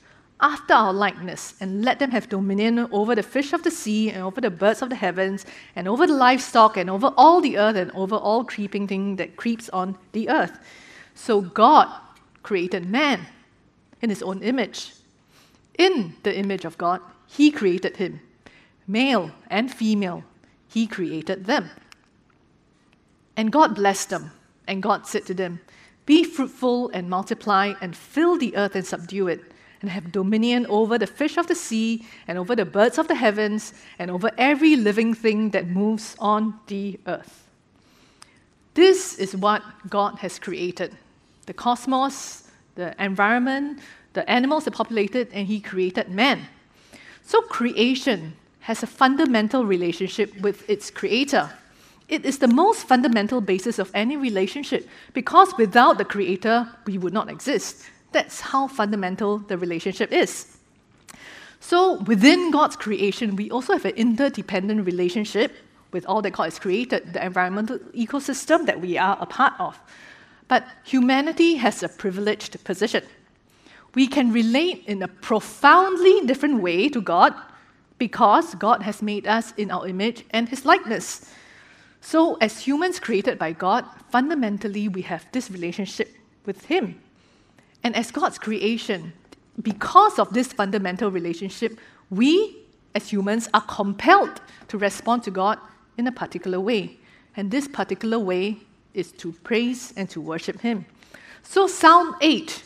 after 0.41 0.75
our 0.75 0.93
likeness, 0.93 1.55
and 1.61 1.85
let 1.85 1.99
them 1.99 2.11
have 2.11 2.29
dominion 2.29 2.89
over 2.93 3.15
the 3.15 3.23
fish 3.23 3.53
of 3.53 3.63
the 3.63 3.71
sea, 3.71 4.11
and 4.11 4.23
over 4.23 4.41
the 4.41 4.51
birds 4.51 4.83
of 4.83 4.91
the 4.91 4.97
heavens, 4.97 5.47
and 5.75 5.89
over 5.89 6.07
the 6.07 6.15
livestock, 6.15 6.77
and 6.77 6.91
over 6.91 7.13
all 7.17 7.41
the 7.41 7.59
earth, 7.59 7.77
and 7.77 7.91
over 7.93 8.17
all 8.17 8.45
creeping 8.45 8.87
thing 8.87 9.17
that 9.17 9.37
creeps 9.37 9.69
on 9.71 9.97
the 10.13 10.29
earth. 10.29 10.59
So 11.15 11.41
God 11.41 11.89
created 12.43 12.87
man 12.89 13.27
in 14.03 14.11
his 14.11 14.23
own 14.23 14.43
image. 14.43 14.93
In 15.79 16.15
the 16.23 16.37
image 16.37 16.65
of 16.65 16.79
God, 16.79 17.01
he 17.27 17.51
created 17.51 17.97
him. 17.97 18.21
Male 18.87 19.31
and 19.49 19.73
female, 19.73 20.23
he 20.69 20.87
created 20.87 21.47
them. 21.47 21.71
And 23.37 23.53
God 23.53 23.75
blessed 23.75 24.11
them, 24.11 24.31
and 24.67 24.83
God 24.83 25.07
said 25.07 25.27
to 25.27 25.35
them, 25.35 25.61
Be 26.07 26.23
fruitful 26.23 26.91
and 26.91 27.11
multiply 27.11 27.75
and 27.81 27.95
fill 27.95 28.39
the 28.39 28.57
earth 28.57 28.77
and 28.77 28.87
subdue 28.87 29.29
it, 29.29 29.41
and 29.83 29.91
have 29.91 30.13
dominion 30.13 30.65
over 30.69 30.97
the 30.97 31.07
fish 31.07 31.37
of 31.37 31.49
the 31.49 31.55
sea, 31.55 32.07
and 32.27 32.39
over 32.39 32.57
the 32.57 32.65
birds 32.65 32.97
of 32.97 33.09
the 33.09 33.15
heavens, 33.15 33.75
and 33.99 34.11
over 34.11 34.31
every 34.39 34.77
living 34.77 35.13
thing 35.13 35.51
that 35.51 35.67
moves 35.67 36.17
on 36.19 36.59
the 36.69 36.99
earth. 37.07 37.47
This 38.75 39.19
is 39.19 39.37
what 39.37 39.63
God 39.91 40.19
has 40.19 40.39
created 40.39 40.97
the 41.47 41.55
cosmos, 41.55 42.51
the 42.75 42.95
environment, 43.03 43.79
the 44.13 44.29
animals 44.29 44.65
that 44.65 44.73
populated, 44.73 45.29
and 45.33 45.47
He 45.47 45.61
created 45.61 46.11
man. 46.11 46.47
So, 47.25 47.41
creation 47.43 48.35
has 48.61 48.83
a 48.83 48.87
fundamental 48.87 49.65
relationship 49.65 50.41
with 50.41 50.69
its 50.69 50.91
creator. 50.91 51.51
It 52.09 52.25
is 52.25 52.39
the 52.39 52.49
most 52.49 52.87
fundamental 52.87 53.41
basis 53.41 53.79
of 53.79 53.91
any 53.95 54.17
relationship 54.17 54.89
because 55.13 55.53
without 55.59 55.99
the 55.99 56.05
creator, 56.05 56.69
we 56.87 56.99
would 56.99 57.13
not 57.13 57.29
exist. 57.29 57.85
That's 58.13 58.41
how 58.41 58.69
fundamental 58.69 59.39
the 59.39 59.59
relationship 59.59 60.13
is. 60.13 60.57
So, 61.59 62.01
within 62.03 62.51
God's 62.53 62.77
creation, 62.77 63.35
we 63.35 63.51
also 63.51 63.73
have 63.73 63.85
an 63.85 63.97
interdependent 63.97 64.87
relationship 64.87 65.53
with 65.91 66.07
all 66.07 66.23
that 66.23 66.33
God 66.33 66.45
has 66.45 66.59
created, 66.59 67.13
the 67.13 67.25
environmental 67.25 67.79
ecosystem 67.95 68.67
that 68.67 68.81
we 68.81 68.99
are 68.99 69.17
a 69.21 69.27
part 69.27 69.55
of. 69.59 69.79
But 70.49 70.65
humanity 70.85 71.57
has 71.57 71.83
a 71.83 71.89
privileged 71.89 72.63
position. 72.63 73.03
We 73.95 74.07
can 74.07 74.33
relate 74.33 74.85
in 74.87 75.03
a 75.03 75.09
profoundly 75.09 76.27
different 76.27 76.63
way 76.63 76.89
to 76.91 77.01
God 77.01 77.35
because 77.99 78.55
God 78.55 78.83
has 78.83 79.03
made 79.03 79.27
us 79.27 79.55
in 79.57 79.71
our 79.71 79.89
image 79.89 80.25
and 80.31 80.49
His 80.49 80.65
likeness. 80.65 81.33
So, 82.09 82.37
as 82.41 82.61
humans 82.61 83.01
created 83.01 83.37
by 83.37 83.51
God, 83.51 83.85
fundamentally 84.11 84.87
we 84.87 85.03
have 85.03 85.27
this 85.33 85.51
relationship 85.51 86.15
with 86.45 86.67
Him. 86.67 87.01
And 87.83 87.97
as 87.97 88.13
God's 88.13 88.39
creation, 88.39 89.13
because 89.61 90.21
of 90.21 90.33
this 90.33 90.53
fundamental 90.53 91.11
relationship, 91.11 91.81
we 92.09 92.59
as 92.95 93.11
humans 93.11 93.49
are 93.53 93.63
compelled 93.63 94.41
to 94.69 94.79
respond 94.79 95.25
to 95.25 95.33
God 95.33 95.59
in 95.99 96.07
a 96.07 96.13
particular 96.13 96.61
way. 96.61 96.97
And 97.37 97.51
this 97.51 97.67
particular 97.67 98.21
way 98.21 98.59
is 98.95 99.11
to 99.23 99.33
praise 99.43 99.93
and 99.97 100.09
to 100.11 100.21
worship 100.21 100.61
Him. 100.61 100.87
So, 101.43 101.67
Psalm 101.67 102.15
8 102.21 102.63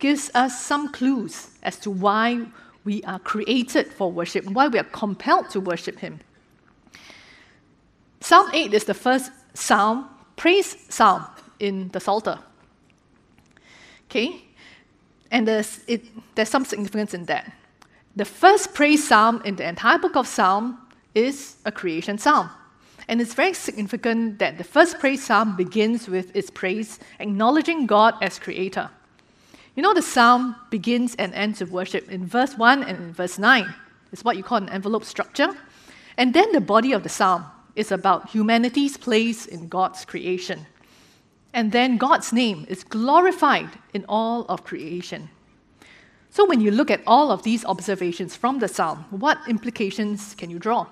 gives 0.00 0.32
us 0.34 0.60
some 0.60 0.90
clues 0.90 1.50
as 1.62 1.76
to 1.78 1.92
why 1.92 2.44
we 2.82 3.04
are 3.04 3.20
created 3.20 3.92
for 3.92 4.10
worship, 4.10 4.46
why 4.46 4.66
we 4.66 4.80
are 4.80 4.90
compelled 4.90 5.48
to 5.50 5.60
worship 5.60 6.00
Him. 6.00 6.18
Psalm 8.20 8.50
8 8.52 8.74
is 8.74 8.84
the 8.84 8.94
first 8.94 9.32
psalm, 9.54 10.08
praise 10.36 10.76
psalm 10.88 11.24
in 11.58 11.88
the 11.88 12.00
Psalter. 12.00 12.38
Okay? 14.04 14.44
And 15.30 15.46
there's, 15.46 15.80
it, 15.86 16.04
there's 16.34 16.48
some 16.48 16.64
significance 16.64 17.14
in 17.14 17.24
that. 17.26 17.52
The 18.16 18.24
first 18.24 18.74
praise 18.74 19.06
psalm 19.06 19.40
in 19.44 19.56
the 19.56 19.66
entire 19.66 19.98
book 19.98 20.16
of 20.16 20.26
Psalm 20.26 20.78
is 21.14 21.56
a 21.64 21.72
creation 21.72 22.18
psalm. 22.18 22.50
And 23.08 23.20
it's 23.20 23.34
very 23.34 23.54
significant 23.54 24.38
that 24.38 24.58
the 24.58 24.64
first 24.64 24.98
praise 24.98 25.24
psalm 25.24 25.56
begins 25.56 26.08
with 26.08 26.34
its 26.36 26.50
praise, 26.50 26.98
acknowledging 27.18 27.86
God 27.86 28.14
as 28.20 28.38
creator. 28.38 28.90
You 29.74 29.82
know, 29.82 29.94
the 29.94 30.02
psalm 30.02 30.56
begins 30.70 31.14
and 31.16 31.32
ends 31.34 31.60
with 31.60 31.70
worship 31.70 32.08
in 32.10 32.26
verse 32.26 32.58
1 32.58 32.82
and 32.82 32.98
in 32.98 33.12
verse 33.12 33.38
9. 33.38 33.72
It's 34.12 34.24
what 34.24 34.36
you 34.36 34.42
call 34.42 34.58
an 34.58 34.68
envelope 34.68 35.04
structure. 35.04 35.48
And 36.16 36.34
then 36.34 36.52
the 36.52 36.60
body 36.60 36.92
of 36.92 37.02
the 37.02 37.08
psalm 37.08 37.46
is 37.76 37.92
about 37.92 38.30
humanity's 38.30 38.96
place 38.96 39.46
in 39.46 39.68
God's 39.68 40.04
creation. 40.04 40.66
And 41.52 41.72
then 41.72 41.96
God's 41.96 42.32
name 42.32 42.66
is 42.68 42.84
glorified 42.84 43.70
in 43.92 44.04
all 44.08 44.44
of 44.48 44.64
creation. 44.64 45.30
So, 46.30 46.46
when 46.46 46.60
you 46.60 46.70
look 46.70 46.90
at 46.90 47.02
all 47.06 47.32
of 47.32 47.42
these 47.42 47.64
observations 47.64 48.36
from 48.36 48.60
the 48.60 48.68
psalm, 48.68 49.04
what 49.10 49.38
implications 49.48 50.34
can 50.36 50.48
you 50.48 50.60
draw? 50.60 50.86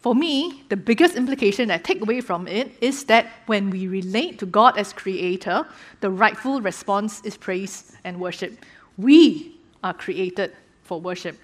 For 0.00 0.14
me, 0.14 0.62
the 0.68 0.76
biggest 0.76 1.16
implication 1.16 1.70
I 1.70 1.78
take 1.78 2.02
away 2.02 2.20
from 2.20 2.46
it 2.46 2.76
is 2.80 3.04
that 3.04 3.26
when 3.46 3.70
we 3.70 3.88
relate 3.88 4.38
to 4.38 4.46
God 4.46 4.76
as 4.78 4.92
creator, 4.92 5.66
the 6.00 6.10
rightful 6.10 6.60
response 6.60 7.22
is 7.24 7.36
praise 7.36 7.96
and 8.04 8.20
worship. 8.20 8.64
We 8.98 9.58
are 9.82 9.94
created 9.94 10.52
for 10.82 11.00
worship. 11.00 11.36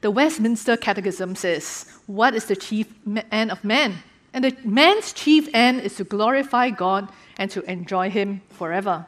The 0.00 0.10
Westminster 0.10 0.76
Catechism 0.78 1.34
says, 1.34 1.86
What 2.06 2.34
is 2.34 2.46
the 2.46 2.56
chief 2.56 2.86
end 3.30 3.50
of 3.50 3.62
man? 3.62 3.96
And 4.32 4.44
the 4.44 4.56
man's 4.64 5.12
chief 5.12 5.48
end 5.52 5.82
is 5.82 5.96
to 5.96 6.04
glorify 6.04 6.70
God 6.70 7.08
and 7.36 7.50
to 7.50 7.62
enjoy 7.70 8.08
Him 8.08 8.40
forever. 8.50 9.04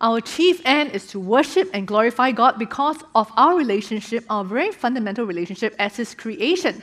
Our 0.00 0.20
chief 0.20 0.62
end 0.64 0.92
is 0.92 1.06
to 1.08 1.20
worship 1.20 1.70
and 1.74 1.86
glorify 1.86 2.32
God 2.32 2.58
because 2.58 2.96
of 3.14 3.30
our 3.36 3.56
relationship, 3.56 4.24
our 4.30 4.44
very 4.44 4.72
fundamental 4.72 5.26
relationship 5.26 5.74
as 5.78 5.96
His 5.96 6.14
creation. 6.14 6.82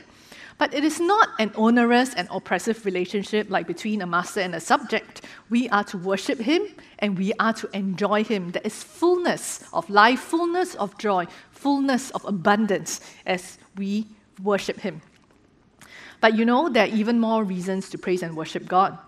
But 0.60 0.74
it 0.74 0.84
is 0.84 1.00
not 1.00 1.30
an 1.38 1.52
onerous 1.54 2.12
and 2.12 2.28
oppressive 2.30 2.84
relationship 2.84 3.48
like 3.48 3.66
between 3.66 4.02
a 4.02 4.06
master 4.06 4.40
and 4.40 4.54
a 4.54 4.60
subject. 4.60 5.22
We 5.48 5.70
are 5.70 5.84
to 5.84 5.96
worship 5.96 6.38
Him 6.38 6.66
and 6.98 7.16
we 7.16 7.32
are 7.40 7.54
to 7.54 7.70
enjoy 7.74 8.24
Him. 8.24 8.50
There 8.50 8.60
is 8.62 8.84
fullness 8.84 9.64
of 9.72 9.88
life, 9.88 10.20
fullness 10.20 10.74
of 10.74 10.98
joy, 10.98 11.28
fullness 11.50 12.10
of 12.10 12.26
abundance 12.26 13.00
as 13.24 13.56
we 13.78 14.06
worship 14.42 14.80
Him. 14.80 15.00
But 16.20 16.36
you 16.36 16.44
know, 16.44 16.68
there 16.68 16.84
are 16.84 16.94
even 16.94 17.18
more 17.20 17.42
reasons 17.42 17.88
to 17.88 17.96
praise 17.96 18.22
and 18.22 18.36
worship 18.36 18.68
God. 18.68 18.98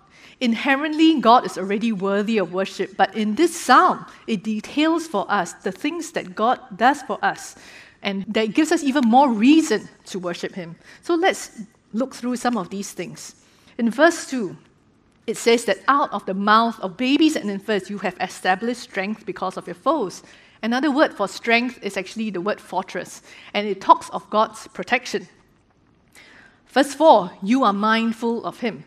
Inherently, 0.40 1.20
God 1.20 1.44
is 1.44 1.58
already 1.58 1.92
worthy 1.92 2.38
of 2.38 2.54
worship, 2.54 2.96
but 2.96 3.14
in 3.14 3.34
this 3.34 3.54
psalm, 3.54 4.06
it 4.26 4.42
details 4.42 5.06
for 5.06 5.30
us 5.30 5.52
the 5.52 5.70
things 5.70 6.12
that 6.12 6.34
God 6.34 6.60
does 6.74 7.02
for 7.02 7.18
us, 7.22 7.56
and 8.02 8.24
that 8.28 8.54
gives 8.54 8.72
us 8.72 8.82
even 8.82 9.04
more 9.06 9.30
reason 9.30 9.88
to 10.06 10.18
worship 10.18 10.54
Him. 10.54 10.76
So 11.02 11.14
let's 11.14 11.62
look 11.92 12.14
through 12.14 12.36
some 12.36 12.56
of 12.56 12.70
these 12.70 12.92
things. 12.92 13.36
In 13.78 13.90
verse 13.90 14.28
2, 14.28 14.56
it 15.26 15.36
says 15.36 15.64
that 15.66 15.78
out 15.88 16.12
of 16.12 16.26
the 16.26 16.34
mouth 16.34 16.78
of 16.80 16.96
babies 16.96 17.36
and 17.36 17.50
infants 17.50 17.88
you 17.88 17.98
have 17.98 18.16
established 18.20 18.80
strength 18.80 19.24
because 19.24 19.56
of 19.56 19.66
your 19.66 19.74
foes. 19.74 20.22
Another 20.62 20.90
word 20.90 21.14
for 21.14 21.28
strength 21.28 21.78
is 21.82 21.96
actually 21.96 22.30
the 22.30 22.40
word 22.40 22.60
fortress, 22.60 23.22
and 23.54 23.66
it 23.66 23.80
talks 23.80 24.08
of 24.10 24.28
God's 24.30 24.68
protection. 24.68 25.28
Verse 26.66 26.94
4 26.94 27.30
You 27.42 27.64
are 27.64 27.72
mindful 27.72 28.44
of 28.44 28.60
Him. 28.60 28.84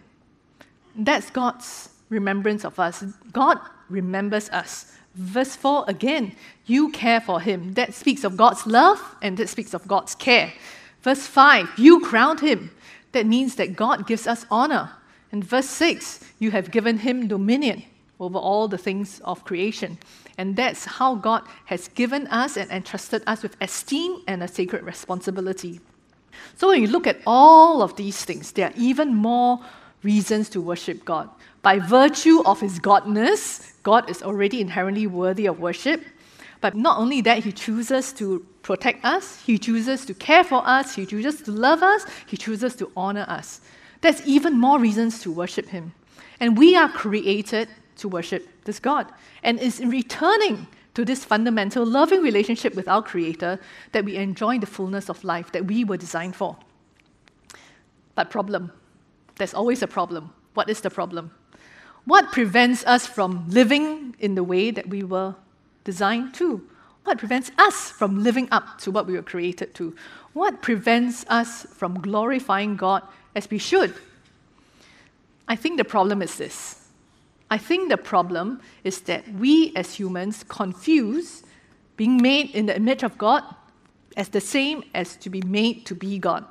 That's 0.95 1.29
God's 1.29 1.89
remembrance 2.09 2.65
of 2.65 2.79
us. 2.79 3.03
God 3.31 3.59
remembers 3.89 4.49
us. 4.49 4.94
Verse 5.15 5.55
4 5.55 5.85
again, 5.87 6.35
you 6.65 6.89
care 6.91 7.21
for 7.21 7.39
him. 7.39 7.73
That 7.73 7.93
speaks 7.93 8.23
of 8.23 8.37
God's 8.37 8.67
love 8.67 8.99
and 9.21 9.37
that 9.37 9.49
speaks 9.49 9.73
of 9.73 9.87
God's 9.87 10.13
care. 10.15 10.53
Verse 11.01 11.25
5, 11.27 11.77
you 11.77 12.01
crowned 12.01 12.41
him. 12.41 12.71
That 13.13 13.25
means 13.25 13.55
that 13.55 13.75
God 13.75 14.07
gives 14.07 14.27
us 14.27 14.45
honor. 14.51 14.91
And 15.31 15.43
verse 15.43 15.69
6, 15.69 16.19
you 16.39 16.51
have 16.51 16.71
given 16.71 16.99
him 16.99 17.27
dominion 17.27 17.83
over 18.19 18.37
all 18.37 18.67
the 18.67 18.77
things 18.77 19.19
of 19.21 19.43
creation. 19.45 19.97
And 20.37 20.55
that's 20.55 20.85
how 20.85 21.15
God 21.15 21.43
has 21.65 21.87
given 21.89 22.27
us 22.27 22.57
and 22.57 22.69
entrusted 22.71 23.23
us 23.25 23.41
with 23.43 23.55
esteem 23.61 24.21
and 24.27 24.43
a 24.43 24.47
sacred 24.47 24.83
responsibility. 24.83 25.79
So 26.57 26.69
when 26.69 26.81
you 26.81 26.87
look 26.87 27.07
at 27.07 27.19
all 27.25 27.81
of 27.81 27.95
these 27.95 28.23
things, 28.25 28.51
there 28.51 28.67
are 28.67 28.73
even 28.75 29.13
more 29.13 29.59
reasons 30.03 30.49
to 30.49 30.61
worship 30.61 31.05
God. 31.05 31.29
By 31.65 31.79
virtue 31.79 32.43
of 32.45 32.61
his 32.61 32.79
godness, 32.79 33.73
God 33.81 34.07
is 34.07 34.21
already 34.21 34.61
inherently 34.61 35.07
worthy 35.07 35.47
of 35.47 35.59
worship. 35.59 36.05
But 36.61 36.75
not 36.75 36.99
only 36.99 37.21
that, 37.21 37.43
he 37.43 37.51
chooses 37.51 38.13
to 38.13 38.45
protect 38.61 39.03
us, 39.03 39.41
he 39.41 39.57
chooses 39.57 40.05
to 40.05 40.13
care 40.13 40.43
for 40.43 40.61
us, 40.63 40.93
he 40.93 41.07
chooses 41.07 41.41
to 41.41 41.51
love 41.51 41.81
us, 41.81 42.05
he 42.27 42.37
chooses 42.37 42.75
to 42.75 42.91
honor 42.95 43.25
us. 43.27 43.61
That's 44.01 44.21
even 44.27 44.59
more 44.59 44.79
reasons 44.79 45.21
to 45.21 45.31
worship 45.31 45.67
him. 45.67 45.91
And 46.39 46.55
we 46.55 46.75
are 46.75 46.87
created 46.87 47.67
to 47.95 48.09
worship 48.09 48.47
this 48.65 48.79
God. 48.79 49.11
And 49.41 49.59
it's 49.59 49.79
in 49.79 49.89
returning 49.89 50.67
to 50.93 51.03
this 51.03 51.25
fundamental 51.25 51.83
loving 51.83 52.21
relationship 52.21 52.75
with 52.75 52.87
our 52.87 53.01
Creator 53.01 53.59
that 53.91 54.05
we 54.05 54.17
enjoy 54.17 54.59
the 54.59 54.67
fullness 54.67 55.09
of 55.09 55.23
life 55.23 55.51
that 55.53 55.65
we 55.65 55.83
were 55.83 55.97
designed 55.97 56.35
for. 56.35 56.57
But, 58.13 58.29
problem. 58.29 58.71
There's 59.37 59.55
always 59.55 59.81
a 59.81 59.87
problem. 59.87 60.31
What 60.53 60.69
is 60.69 60.81
the 60.81 60.91
problem? 60.91 61.31
What 62.05 62.31
prevents 62.31 62.85
us 62.85 63.07
from 63.07 63.49
living 63.49 64.15
in 64.19 64.35
the 64.35 64.43
way 64.43 64.71
that 64.71 64.87
we 64.87 65.03
were 65.03 65.35
designed 65.83 66.35
to? 66.35 66.67
What 67.03 67.17
prevents 67.17 67.51
us 67.57 67.89
from 67.91 68.23
living 68.23 68.47
up 68.51 68.79
to 68.79 68.91
what 68.91 69.07
we 69.07 69.13
were 69.13 69.23
created 69.23 69.73
to? 69.75 69.95
What 70.33 70.61
prevents 70.61 71.25
us 71.27 71.63
from 71.73 71.99
glorifying 71.99 72.75
God 72.75 73.03
as 73.35 73.49
we 73.49 73.57
should? 73.57 73.93
I 75.47 75.55
think 75.55 75.77
the 75.77 75.85
problem 75.85 76.21
is 76.21 76.37
this. 76.37 76.87
I 77.49 77.57
think 77.57 77.89
the 77.89 77.97
problem 77.97 78.61
is 78.83 79.01
that 79.01 79.27
we 79.33 79.71
as 79.75 79.93
humans 79.93 80.43
confuse 80.47 81.43
being 81.95 82.17
made 82.17 82.51
in 82.51 82.65
the 82.65 82.75
image 82.75 83.03
of 83.03 83.17
God 83.17 83.43
as 84.17 84.29
the 84.29 84.41
same 84.41 84.83
as 84.93 85.15
to 85.17 85.29
be 85.29 85.41
made 85.41 85.85
to 85.85 85.95
be 85.95 86.17
God 86.17 86.45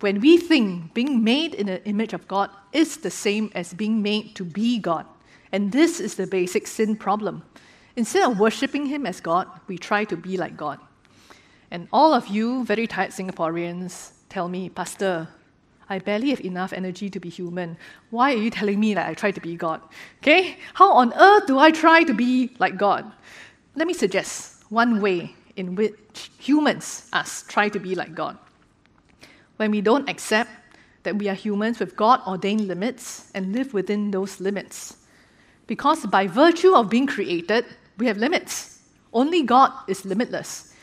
when 0.00 0.20
we 0.20 0.38
think 0.38 0.94
being 0.94 1.24
made 1.24 1.54
in 1.54 1.66
the 1.66 1.84
image 1.84 2.12
of 2.12 2.28
God 2.28 2.50
is 2.72 2.98
the 2.98 3.10
same 3.10 3.50
as 3.54 3.74
being 3.74 4.02
made 4.02 4.34
to 4.36 4.44
be 4.44 4.78
God. 4.78 5.06
And 5.50 5.72
this 5.72 5.98
is 5.98 6.14
the 6.14 6.26
basic 6.26 6.66
sin 6.66 6.96
problem. 6.96 7.42
Instead 7.96 8.30
of 8.30 8.38
worshipping 8.38 8.86
Him 8.86 9.06
as 9.06 9.20
God, 9.20 9.48
we 9.66 9.76
try 9.76 10.04
to 10.04 10.16
be 10.16 10.36
like 10.36 10.56
God. 10.56 10.78
And 11.70 11.88
all 11.92 12.14
of 12.14 12.28
you, 12.28 12.64
very 12.64 12.86
tired 12.86 13.10
Singaporeans, 13.10 14.12
tell 14.28 14.48
me, 14.48 14.68
Pastor, 14.68 15.28
I 15.88 15.98
barely 15.98 16.30
have 16.30 16.40
enough 16.42 16.72
energy 16.72 17.08
to 17.10 17.18
be 17.18 17.28
human. 17.28 17.76
Why 18.10 18.34
are 18.34 18.36
you 18.36 18.50
telling 18.50 18.78
me 18.78 18.94
that 18.94 19.08
I 19.08 19.14
try 19.14 19.30
to 19.30 19.40
be 19.40 19.56
God? 19.56 19.80
Okay? 20.22 20.58
How 20.74 20.92
on 20.92 21.12
earth 21.14 21.46
do 21.46 21.58
I 21.58 21.70
try 21.70 22.04
to 22.04 22.14
be 22.14 22.54
like 22.58 22.76
God? 22.76 23.10
Let 23.74 23.86
me 23.86 23.94
suggest 23.94 24.64
one 24.70 25.00
way 25.00 25.34
in 25.56 25.74
which 25.74 26.30
humans, 26.38 27.08
us, 27.12 27.42
try 27.48 27.68
to 27.70 27.78
be 27.78 27.94
like 27.94 28.14
God. 28.14 28.38
When 29.58 29.70
we 29.70 29.80
don't 29.80 30.08
accept 30.08 30.50
that 31.02 31.16
we 31.16 31.28
are 31.28 31.34
humans 31.34 31.78
with 31.78 31.96
God 31.96 32.20
ordained 32.26 32.66
limits 32.66 33.30
and 33.34 33.52
live 33.54 33.74
within 33.74 34.10
those 34.10 34.40
limits. 34.40 34.96
Because 35.66 36.06
by 36.06 36.26
virtue 36.26 36.74
of 36.74 36.88
being 36.88 37.06
created, 37.06 37.66
we 37.98 38.06
have 38.06 38.16
limits. 38.16 38.80
Only 39.12 39.42
God 39.42 39.72
is 39.88 40.04
limitless. 40.04 40.74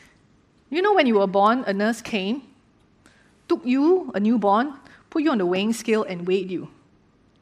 You 0.70 0.82
know, 0.82 0.94
when 0.94 1.08
you 1.08 1.16
were 1.16 1.28
born, 1.28 1.64
a 1.68 1.74
nurse 1.74 2.02
came, 2.02 2.44
took 3.48 3.66
you, 3.66 4.12
a 4.14 4.20
newborn, 4.20 4.74
put 5.10 5.24
you 5.24 5.32
on 5.32 5.38
the 5.38 5.46
weighing 5.46 5.74
scale 5.74 6.04
and 6.04 6.28
weighed 6.28 6.52
you. 6.52 6.68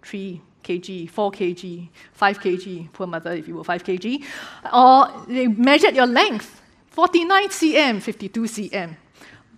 3 0.03 0.41
kg, 0.63 1.09
4 1.09 1.31
kg, 1.31 1.89
5 2.13 2.39
kg, 2.39 2.93
poor 2.93 3.07
mother 3.07 3.33
if 3.33 3.47
you 3.47 3.55
were 3.55 3.63
5 3.63 3.83
kg. 3.83 4.23
Or 4.71 5.25
they 5.27 5.47
measured 5.47 5.95
your 5.95 6.07
length, 6.07 6.61
49 6.89 7.49
cm, 7.49 8.01
52 8.01 8.41
cm. 8.43 8.95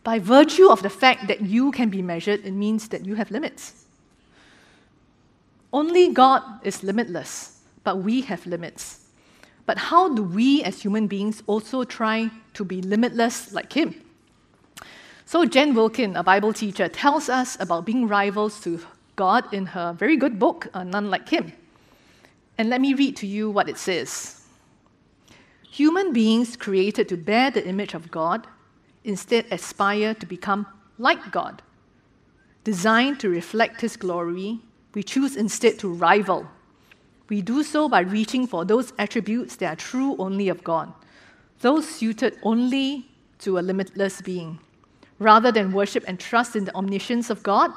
By 0.06 0.20
virtue 0.20 0.70
of 0.70 0.84
the 0.84 0.90
fact 0.92 1.26
that 1.28 1.42
you 1.42 1.72
can 1.72 1.90
be 1.90 2.04
measured, 2.04 2.46
it 2.46 2.54
means 2.54 2.90
that 2.90 3.08
you 3.08 3.16
have 3.16 3.32
limits. 3.32 3.86
Only 5.74 6.14
God 6.14 6.44
is 6.64 6.84
limitless, 6.84 7.64
but 7.84 7.98
we 7.98 8.22
have 8.22 8.46
limits. 8.46 9.00
But 9.66 9.80
how 9.80 10.14
do 10.14 10.22
we 10.22 10.62
as 10.62 10.84
human 10.84 11.08
beings 11.08 11.42
also 11.48 11.84
try 11.84 12.30
to 12.54 12.64
be 12.64 12.84
limitless 12.84 13.52
like 13.52 13.74
Him? 13.74 13.96
So, 15.26 15.44
Jen 15.44 15.74
Wilkin, 15.74 16.16
a 16.16 16.24
Bible 16.24 16.54
teacher, 16.54 16.88
tells 16.88 17.28
us 17.28 17.58
about 17.60 17.88
being 17.88 18.08
rivals 18.08 18.62
to 18.62 18.80
God 19.16 19.52
in 19.52 19.66
her 19.66 19.92
very 19.92 20.18
good 20.18 20.38
book, 20.38 20.68
None 20.76 21.10
Like 21.10 21.30
Him. 21.30 21.52
And 22.60 22.70
let 22.70 22.80
me 22.80 22.94
read 22.94 23.16
to 23.18 23.26
you 23.26 23.50
what 23.50 23.68
it 23.68 23.80
says. 23.80 24.46
Human 25.72 26.14
beings 26.14 26.56
created 26.56 27.10
to 27.10 27.18
bear 27.18 27.50
the 27.50 27.68
image 27.68 27.96
of 27.96 28.12
God 28.12 28.46
instead 29.06 29.46
aspire 29.52 30.14
to 30.16 30.26
become 30.26 30.66
like 30.98 31.32
God. 31.32 31.62
Designed 32.64 33.20
to 33.20 33.30
reflect 33.30 33.82
His 33.82 33.96
glory, 33.96 34.60
we 34.94 35.04
choose 35.04 35.36
instead 35.36 35.78
to 35.80 35.94
rival. 35.94 36.48
We 37.30 37.42
do 37.42 37.64
so 37.64 37.88
by 37.88 38.02
reaching 38.02 38.48
for 38.48 38.66
those 38.66 38.94
attributes 38.98 39.56
that 39.58 39.74
are 39.74 39.76
true 39.76 40.16
only 40.18 40.50
of 40.50 40.64
God, 40.64 40.92
those 41.62 41.88
suited 41.88 42.38
only 42.44 43.08
to 43.40 43.60
a 43.60 43.62
limitless 43.62 44.22
being. 44.22 44.60
Rather 45.20 45.52
than 45.52 45.72
worship 45.72 46.04
and 46.08 46.20
trust 46.20 46.56
in 46.56 46.66
the 46.66 46.76
omniscience 46.76 47.30
of 47.30 47.44
God, 47.44 47.72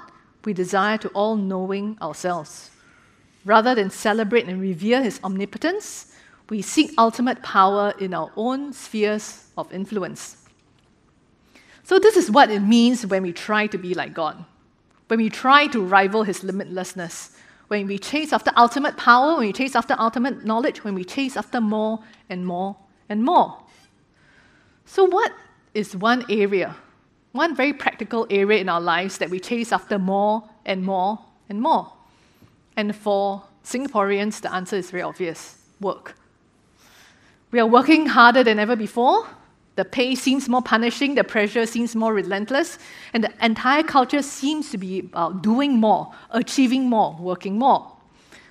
we 0.45 0.53
desire 0.53 0.99
to 0.99 1.09
all 1.09 1.37
knowing 1.37 1.97
ourselves. 2.01 2.71
Rather 3.45 3.75
than 3.75 3.91
celebrate 3.91 4.47
and 4.47 4.61
revere 4.61 5.03
His 5.03 5.21
omnipotence, 5.23 6.13
we 6.51 6.63
seek 6.63 6.93
ultimate 6.97 7.43
power 7.43 7.93
in 7.99 8.15
our 8.15 8.33
own 8.37 8.73
spheres 8.73 9.45
of 9.57 9.73
influence. 9.73 10.48
So, 11.89 11.99
this 11.99 12.19
is 12.19 12.31
what 12.31 12.51
it 12.51 12.61
means 12.61 13.07
when 13.07 13.23
we 13.23 13.33
try 13.33 13.67
to 13.67 13.79
be 13.79 13.95
like 13.95 14.13
God, 14.13 14.45
when 15.07 15.21
we 15.21 15.31
try 15.31 15.69
to 15.69 15.83
rival 15.83 16.23
His 16.23 16.41
limitlessness, 16.41 17.35
when 17.69 17.87
we 17.87 17.99
chase 17.99 18.35
after 18.35 18.51
ultimate 18.59 18.99
power, 18.99 19.39
when 19.39 19.47
we 19.47 19.55
chase 19.55 19.75
after 19.75 19.97
ultimate 19.99 20.45
knowledge, 20.45 20.85
when 20.85 20.95
we 20.95 21.03
chase 21.03 21.35
after 21.35 21.63
more 21.63 22.01
and 22.29 22.47
more 22.47 22.77
and 23.09 23.23
more. 23.23 23.63
So, 24.85 25.05
what 25.05 25.33
is 25.73 25.97
one 25.97 26.27
area 26.29 26.77
one 27.33 27.55
very 27.55 27.73
practical 27.73 28.27
area 28.29 28.61
in 28.61 28.69
our 28.69 28.81
lives 28.83 29.17
that 29.19 29.31
we 29.31 29.41
chase 29.41 29.73
after 29.73 29.99
more 29.99 30.43
and 30.67 30.85
more 30.85 31.19
and 31.49 31.59
more. 31.61 31.93
And 32.77 32.95
for 32.95 33.45
Singaporeans, 33.65 34.43
the 34.43 34.53
answer 34.53 34.77
is 34.77 34.91
very 34.91 35.03
obvious 35.03 35.57
work. 35.81 36.15
We 37.51 37.61
are 37.61 37.67
working 37.67 38.09
harder 38.09 38.45
than 38.45 38.59
ever 38.59 38.77
before. 38.77 39.27
The 39.79 39.85
pay 39.85 40.17
seems 40.17 40.49
more 40.49 40.61
punishing, 40.61 41.15
the 41.15 41.23
pressure 41.23 41.65
seems 41.65 41.95
more 41.95 42.13
relentless, 42.13 42.81
and 43.13 43.23
the 43.23 43.33
entire 43.41 43.85
culture 43.85 44.23
seems 44.23 44.73
to 44.73 44.77
be 44.77 44.99
about 44.99 45.41
doing 45.41 45.79
more, 45.79 46.13
achieving 46.31 46.89
more, 46.89 47.17
working 47.21 47.57
more. 47.57 47.93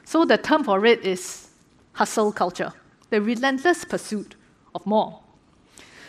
So 0.05 0.23
the 0.23 0.37
term 0.37 0.63
for 0.63 0.85
it 0.85 1.01
is 1.05 1.49
hustle 1.91 2.31
culture, 2.31 2.71
the 3.09 3.21
relentless 3.21 3.83
pursuit 3.83 4.35
of 4.73 4.85
more. 4.85 5.19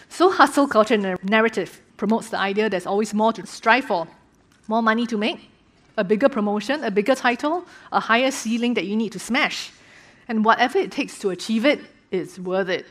So, 0.08 0.30
hustle 0.30 0.68
culture 0.68 0.96
narrative 1.24 1.80
promotes 1.96 2.28
the 2.28 2.38
idea 2.38 2.70
there's 2.70 2.86
always 2.86 3.12
more 3.12 3.32
to 3.32 3.44
strive 3.44 3.86
for 3.86 4.06
more 4.68 4.84
money 4.84 5.04
to 5.08 5.18
make, 5.18 5.50
a 5.96 6.04
bigger 6.04 6.28
promotion, 6.28 6.84
a 6.84 6.92
bigger 6.92 7.16
title, 7.16 7.66
a 7.90 7.98
higher 7.98 8.30
ceiling 8.30 8.74
that 8.74 8.84
you 8.84 8.94
need 8.94 9.10
to 9.10 9.18
smash. 9.18 9.72
And 10.28 10.44
whatever 10.44 10.78
it 10.78 10.92
takes 10.92 11.18
to 11.18 11.30
achieve 11.30 11.64
it 11.64 11.80
is 12.12 12.38
worth 12.38 12.68
it. 12.68 12.86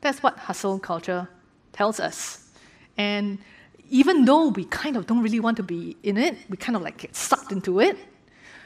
That's 0.00 0.22
what 0.22 0.38
hustle 0.38 0.78
culture 0.78 1.28
tells 1.72 2.00
us. 2.00 2.48
And 2.96 3.38
even 3.90 4.24
though 4.24 4.48
we 4.48 4.64
kind 4.64 4.96
of 4.96 5.06
don't 5.06 5.22
really 5.22 5.40
want 5.40 5.56
to 5.58 5.62
be 5.62 5.96
in 6.02 6.16
it, 6.16 6.36
we 6.48 6.56
kind 6.56 6.76
of 6.76 6.82
like 6.82 6.98
get 6.98 7.14
sucked 7.14 7.52
into 7.52 7.80
it. 7.80 7.96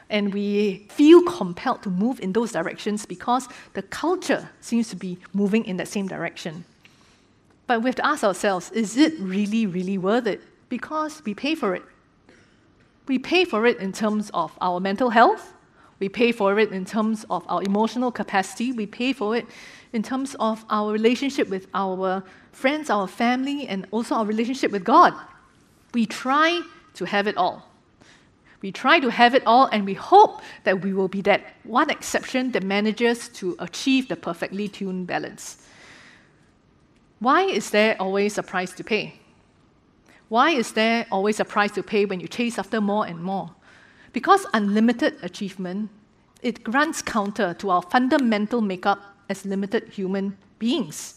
And 0.09 0.33
we 0.33 0.87
feel 0.89 1.23
compelled 1.23 1.83
to 1.83 1.91
move 1.91 2.21
in 2.21 2.33
those 2.33 2.53
directions 2.53 3.07
because 3.07 3.49
the 3.75 3.83
culture 3.83 4.49
seems 4.61 4.89
to 4.91 4.97
be 4.97 5.19
moving 5.33 5.65
in 5.65 5.79
that 5.79 5.89
same 5.89 6.07
direction. 6.07 6.65
But 7.67 7.83
we 7.83 7.89
have 7.89 7.97
to 7.97 8.07
ask 8.07 8.23
ourselves 8.23 8.71
is 8.71 8.97
it 8.97 9.15
really, 9.19 9.67
really 9.67 9.99
worth 9.99 10.27
it? 10.27 10.41
Because 10.69 11.23
we 11.25 11.35
pay 11.35 11.55
for 11.55 11.75
it. 11.75 11.83
We 13.09 13.19
pay 13.19 13.45
for 13.45 13.67
it 13.67 13.79
in 13.79 13.93
terms 13.93 14.31
of 14.33 14.57
our 14.61 14.81
mental 14.81 15.11
health, 15.11 15.53
we 15.99 16.09
pay 16.09 16.33
for 16.33 16.59
it 16.59 16.73
in 16.73 16.85
terms 16.85 17.25
of 17.31 17.45
our 17.49 17.63
emotional 17.63 18.11
capacity, 18.13 18.73
we 18.73 18.87
pay 18.87 19.13
for 19.13 19.37
it 19.37 19.47
in 19.93 20.03
terms 20.03 20.37
of 20.41 20.65
our 20.71 20.93
relationship 20.93 21.49
with 21.49 21.69
our 21.73 22.23
friends, 22.57 22.89
our 22.89 23.07
family, 23.07 23.69
and 23.69 23.87
also 23.91 24.15
our 24.15 24.25
relationship 24.25 24.73
with 24.73 24.83
God. 24.83 25.13
We 25.93 26.07
try 26.07 26.63
to 26.95 27.05
have 27.05 27.27
it 27.27 27.37
all. 27.37 27.69
We 28.63 28.73
try 28.73 28.99
to 28.99 29.11
have 29.11 29.35
it 29.35 29.47
all, 29.47 29.67
and 29.67 29.85
we 29.85 29.93
hope 29.93 30.41
that 30.65 30.81
we 30.81 30.95
will 30.95 31.09
be 31.09 31.21
that 31.23 31.43
one 31.65 31.91
exception 31.91 32.53
that 32.53 32.63
manages 32.63 33.29
to 33.41 33.57
achieve 33.59 34.09
the 34.09 34.17
perfectly 34.17 34.69
tuned 34.69 35.07
balance. 35.07 35.59
Why 37.19 37.43
is 37.43 37.71
there 37.71 37.95
always 38.01 38.39
a 38.39 38.43
price 38.43 38.73
to 38.73 38.85
pay? 38.85 39.21
Why 40.29 40.51
is 40.51 40.73
there 40.73 41.07
always 41.13 41.39
a 41.39 41.45
price 41.45 41.73
to 41.73 41.83
pay 41.83 42.07
when 42.07 42.21
you 42.21 42.27
chase 42.27 42.59
after 42.59 42.81
more 42.81 43.07
and 43.07 43.23
more? 43.23 43.51
Because 44.13 44.47
unlimited 44.55 45.19
achievement, 45.23 45.91
it 46.41 46.67
runs 46.67 47.03
counter 47.03 47.53
to 47.55 47.69
our 47.69 47.83
fundamental 47.83 48.63
makeup 48.63 49.01
as 49.29 49.45
limited 49.45 49.91
human 49.91 50.39
beings. 50.59 51.16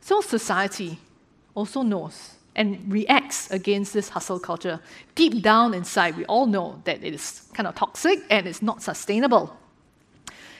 So 0.00 0.20
society 0.20 0.98
also 1.54 1.82
knows 1.82 2.34
and 2.56 2.80
reacts 2.92 3.50
against 3.50 3.92
this 3.92 4.08
hustle 4.08 4.40
culture. 4.40 4.80
Deep 5.14 5.42
down 5.42 5.74
inside, 5.74 6.16
we 6.16 6.24
all 6.24 6.46
know 6.46 6.80
that 6.84 7.04
it 7.04 7.14
is 7.14 7.48
kind 7.54 7.66
of 7.66 7.74
toxic 7.74 8.20
and 8.30 8.46
it's 8.46 8.62
not 8.62 8.82
sustainable. 8.82 9.56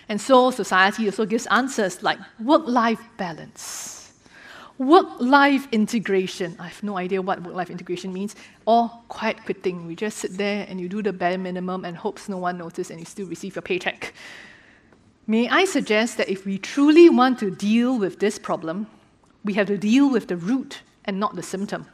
And 0.08 0.20
so 0.20 0.50
society 0.50 1.06
also 1.06 1.26
gives 1.26 1.46
answers 1.46 2.02
like 2.02 2.18
work 2.40 2.66
life 2.66 3.00
balance 3.16 3.98
Work 4.78 5.06
life 5.18 5.66
integration. 5.72 6.54
I 6.60 6.68
have 6.68 6.84
no 6.84 6.96
idea 6.96 7.20
what 7.20 7.42
work 7.42 7.54
life 7.54 7.68
integration 7.68 8.12
means. 8.12 8.36
Or 8.64 8.88
quiet 9.08 9.44
quitting. 9.44 9.88
We 9.88 9.96
just 9.96 10.18
sit 10.18 10.36
there 10.38 10.66
and 10.68 10.80
you 10.80 10.88
do 10.88 11.02
the 11.02 11.12
bare 11.12 11.36
minimum 11.36 11.84
and 11.84 11.96
hopes 11.96 12.28
no 12.28 12.38
one 12.38 12.58
notices 12.58 12.92
and 12.92 13.00
you 13.00 13.04
still 13.04 13.26
receive 13.26 13.56
your 13.56 13.62
paycheck. 13.62 14.14
May 15.26 15.48
I 15.48 15.64
suggest 15.64 16.16
that 16.18 16.28
if 16.28 16.46
we 16.46 16.58
truly 16.58 17.10
want 17.10 17.40
to 17.40 17.50
deal 17.50 17.98
with 17.98 18.20
this 18.20 18.38
problem, 18.38 18.86
we 19.44 19.54
have 19.54 19.66
to 19.68 19.78
deal 19.78 20.10
with 20.10 20.28
the 20.28 20.36
root 20.36 20.82
and 21.04 21.18
not 21.18 21.36
the 21.36 21.42
symptom. 21.42 21.86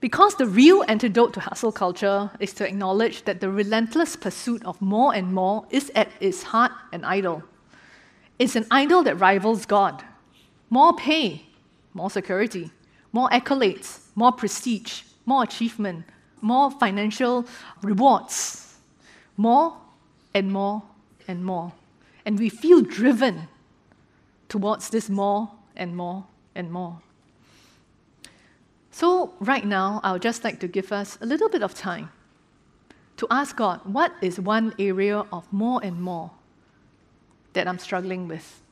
Because 0.00 0.34
the 0.34 0.46
real 0.46 0.84
antidote 0.88 1.32
to 1.34 1.40
hustle 1.40 1.72
culture 1.72 2.30
is 2.38 2.52
to 2.54 2.68
acknowledge 2.68 3.24
that 3.24 3.40
the 3.40 3.50
relentless 3.50 4.14
pursuit 4.14 4.64
of 4.64 4.80
more 4.80 5.14
and 5.14 5.32
more 5.32 5.66
is 5.70 5.90
at 5.94 6.10
its 6.20 6.42
heart 6.42 6.72
an 6.92 7.04
idol. 7.04 7.42
It's 8.38 8.56
an 8.56 8.66
idol 8.70 9.02
that 9.04 9.16
rivals 9.16 9.64
God. 9.64 10.04
More 10.68 10.94
pay, 10.94 11.46
more 11.94 12.10
security, 12.10 12.70
more 13.12 13.30
accolades, 13.30 14.00
more 14.14 14.32
prestige, 14.32 15.02
more 15.24 15.42
achievement, 15.42 16.04
more 16.42 16.70
financial 16.70 17.46
rewards, 17.82 18.76
more 19.36 19.76
and 20.34 20.52
more 20.52 20.82
and 21.26 21.44
more. 21.44 21.72
And 22.26 22.38
we 22.38 22.50
feel 22.50 22.82
driven 22.82 23.48
towards 24.48 24.90
this 24.90 25.08
more 25.08 25.50
and 25.76 25.96
more 25.96 26.24
and 26.54 26.70
more. 26.70 27.00
So, 28.90 29.34
right 29.40 29.64
now, 29.64 30.00
I 30.02 30.12
would 30.12 30.22
just 30.22 30.42
like 30.42 30.58
to 30.60 30.68
give 30.68 30.90
us 30.90 31.18
a 31.20 31.26
little 31.26 31.50
bit 31.50 31.62
of 31.62 31.74
time 31.74 32.10
to 33.18 33.26
ask 33.30 33.56
God, 33.56 33.80
what 33.84 34.12
is 34.22 34.40
one 34.40 34.74
area 34.78 35.24
of 35.32 35.52
more 35.52 35.80
and 35.82 36.00
more 36.00 36.30
that 37.52 37.66
I'm 37.68 37.78
struggling 37.78 38.28
with? 38.28 38.62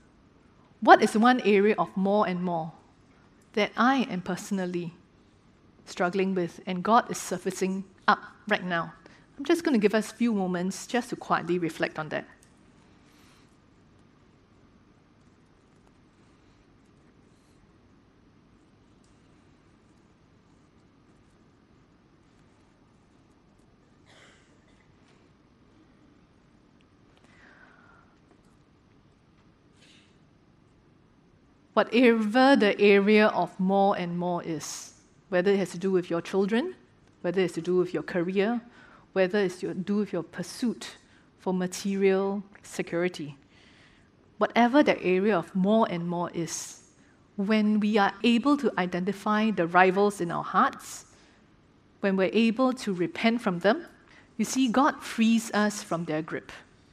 What 0.81 1.03
is 1.03 1.17
one 1.17 1.41
area 1.43 1.75
of 1.79 1.95
more 1.97 2.27
and 2.27 2.43
more 2.43 2.73
that 3.55 3.71
I 3.77 4.07
am 4.11 4.21
personally 4.21 4.95
struggling 5.87 6.35
with 6.35 6.61
and 6.67 6.83
God 6.83 7.11
is 7.11 7.19
surfacing 7.19 7.85
up 8.07 8.21
right 8.49 8.65
now? 8.65 8.93
I'm 9.39 9.45
just 9.45 9.65
going 9.65 9.75
to 9.75 9.81
give 9.81 9.95
us 9.95 10.13
a 10.13 10.15
few 10.15 10.33
moments 10.33 10.87
just 10.87 11.11
to 11.11 11.17
quietly 11.17 11.59
reflect 11.59 11.99
on 11.99 12.09
that. 12.11 12.25
Whatever 31.75 32.57
the 32.57 32.81
area 32.81 33.27
of 33.29 33.59
more 33.61 33.97
and 33.99 34.17
more 34.17 34.43
is, 34.43 34.95
whether 35.29 35.51
it 35.51 35.59
has 35.59 35.71
to 35.71 35.79
do 35.79 35.91
with 35.91 36.09
your 36.09 36.23
children, 36.23 36.75
whether 37.21 37.41
it 37.41 37.45
has 37.45 37.53
to 37.53 37.61
do 37.61 37.77
with 37.77 37.93
your 37.93 38.03
career, 38.03 38.61
whether 39.13 39.41
it's 39.41 39.61
to 39.61 39.75
do 39.75 39.97
with 39.97 40.13
your 40.13 40.23
pursuit 40.23 40.97
for 41.39 41.53
material 41.53 42.43
security. 42.63 43.37
Whatever 44.39 44.83
the 44.83 45.01
area 45.03 45.37
of 45.37 45.55
more 45.55 45.87
and 45.91 46.09
more 46.09 46.31
is, 46.33 46.81
when 47.37 47.81
we 47.81 47.99
are 47.99 48.13
able 48.23 48.57
to 48.57 48.73
identify 48.79 49.51
the 49.51 49.67
rivals 49.67 50.21
in 50.21 50.31
our 50.31 50.45
hearts, 50.45 51.07
when 52.01 52.17
we're 52.17 52.31
able 52.33 52.73
to 52.73 52.93
repent 52.93 53.41
from 53.41 53.59
them, 53.61 53.87
you 54.37 54.45
see, 54.45 54.69
God 54.69 55.03
frees 55.03 55.51
us 55.53 55.83
from 55.83 56.05
their 56.05 56.23
grip 56.23 56.53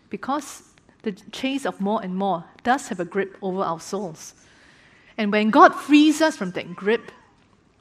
because 0.10 0.64
the 1.02 1.12
chase 1.32 1.66
of 1.66 1.82
more 1.82 2.02
and 2.04 2.16
more 2.16 2.46
does 2.64 2.88
have 2.90 3.00
a 3.00 3.06
grip 3.06 3.38
over 3.42 3.62
our 3.62 3.80
souls. 3.80 4.36
And 5.18 5.32
when 5.32 5.50
God 5.50 5.76
frees 5.76 6.22
us 6.22 6.38
from 6.38 6.52
that 6.52 6.76
grip, 6.76 7.12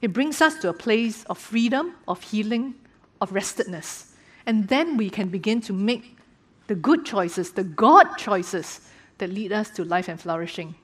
it 0.00 0.12
brings 0.12 0.40
us 0.40 0.58
to 0.60 0.68
a 0.68 0.72
place 0.72 1.24
of 1.24 1.38
freedom, 1.38 1.94
of 2.08 2.22
healing, 2.22 2.74
of 3.20 3.30
restedness. 3.30 4.12
And 4.46 4.68
then 4.68 4.96
we 4.96 5.10
can 5.10 5.28
begin 5.28 5.60
to 5.62 5.72
make 5.72 6.16
the 6.66 6.74
good 6.74 7.04
choices, 7.04 7.52
the 7.52 7.64
God 7.64 8.16
choices 8.16 8.80
that 9.18 9.30
lead 9.30 9.52
us 9.52 9.70
to 9.70 9.84
life 9.84 10.08
and 10.08 10.20
flourishing. 10.20 10.74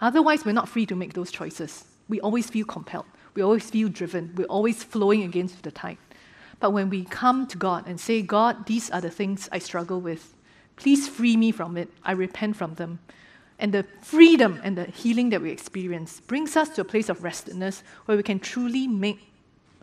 Otherwise, 0.00 0.44
we're 0.44 0.52
not 0.52 0.68
free 0.68 0.86
to 0.86 0.94
make 0.94 1.14
those 1.14 1.32
choices. 1.32 1.84
We 2.08 2.20
always 2.20 2.48
feel 2.48 2.66
compelled. 2.66 3.06
We 3.34 3.42
always 3.42 3.68
feel 3.68 3.88
driven. 3.88 4.32
We're 4.36 4.46
always 4.46 4.84
flowing 4.84 5.22
against 5.22 5.62
the 5.62 5.70
tide. 5.70 5.98
But 6.60 6.72
when 6.72 6.90
we 6.90 7.04
come 7.04 7.46
to 7.48 7.56
God 7.56 7.86
and 7.86 8.00
say, 8.00 8.22
God, 8.22 8.66
these 8.66 8.90
are 8.90 9.00
the 9.00 9.10
things 9.10 9.48
I 9.52 9.58
struggle 9.58 10.00
with, 10.00 10.34
please 10.76 11.08
free 11.08 11.36
me 11.36 11.52
from 11.52 11.76
it. 11.76 11.88
I 12.04 12.12
repent 12.12 12.56
from 12.56 12.74
them 12.74 13.00
and 13.58 13.72
the 13.72 13.84
freedom 14.02 14.60
and 14.62 14.76
the 14.76 14.84
healing 14.84 15.30
that 15.30 15.40
we 15.40 15.50
experience 15.50 16.20
brings 16.20 16.56
us 16.56 16.68
to 16.70 16.80
a 16.80 16.84
place 16.84 17.08
of 17.08 17.20
restedness 17.20 17.82
where 18.06 18.16
we 18.16 18.22
can 18.22 18.38
truly 18.38 18.86
make 18.86 19.18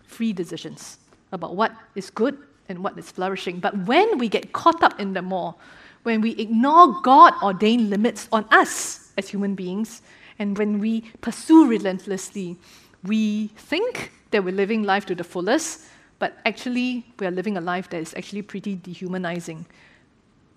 free 0.03 0.31
decisions 0.31 0.97
about 1.31 1.55
what 1.55 1.73
is 1.95 2.09
good 2.09 2.37
and 2.69 2.83
what 2.83 2.97
is 2.97 3.11
flourishing. 3.11 3.59
But 3.59 3.77
when 3.85 4.17
we 4.17 4.29
get 4.29 4.53
caught 4.53 4.81
up 4.81 4.99
in 4.99 5.13
the 5.13 5.21
more, 5.21 5.55
when 6.03 6.21
we 6.21 6.31
ignore 6.31 7.01
God 7.01 7.33
ordained 7.43 7.89
limits 7.89 8.27
on 8.31 8.45
us 8.51 9.11
as 9.17 9.27
human 9.27 9.55
beings, 9.55 10.01
and 10.39 10.57
when 10.57 10.79
we 10.79 11.01
pursue 11.21 11.67
relentlessly, 11.67 12.57
we 13.03 13.47
think 13.55 14.11
that 14.31 14.43
we're 14.43 14.53
living 14.53 14.83
life 14.83 15.05
to 15.07 15.15
the 15.15 15.23
fullest, 15.23 15.81
but 16.17 16.37
actually, 16.45 17.05
we 17.19 17.27
are 17.27 17.31
living 17.31 17.57
a 17.57 17.61
life 17.61 17.89
that 17.89 18.01
is 18.01 18.13
actually 18.13 18.41
pretty 18.41 18.75
dehumanizing 18.75 19.65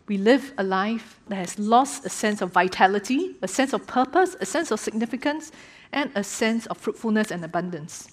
we 0.08 0.16
live 0.16 0.52
a 0.56 0.64
life 0.64 1.20
that 1.28 1.36
has 1.36 1.58
lost 1.58 2.04
a 2.04 2.08
sense 2.08 2.40
of 2.40 2.50
vitality, 2.50 3.36
a 3.42 3.48
sense 3.48 3.72
of 3.72 3.86
purpose, 3.86 4.34
a 4.40 4.46
sense 4.46 4.70
of 4.70 4.80
significance, 4.80 5.52
and 5.92 6.10
a 6.14 6.24
sense 6.24 6.66
of 6.66 6.78
fruitfulness 6.78 7.30
and 7.30 7.44
abundance. 7.44 8.08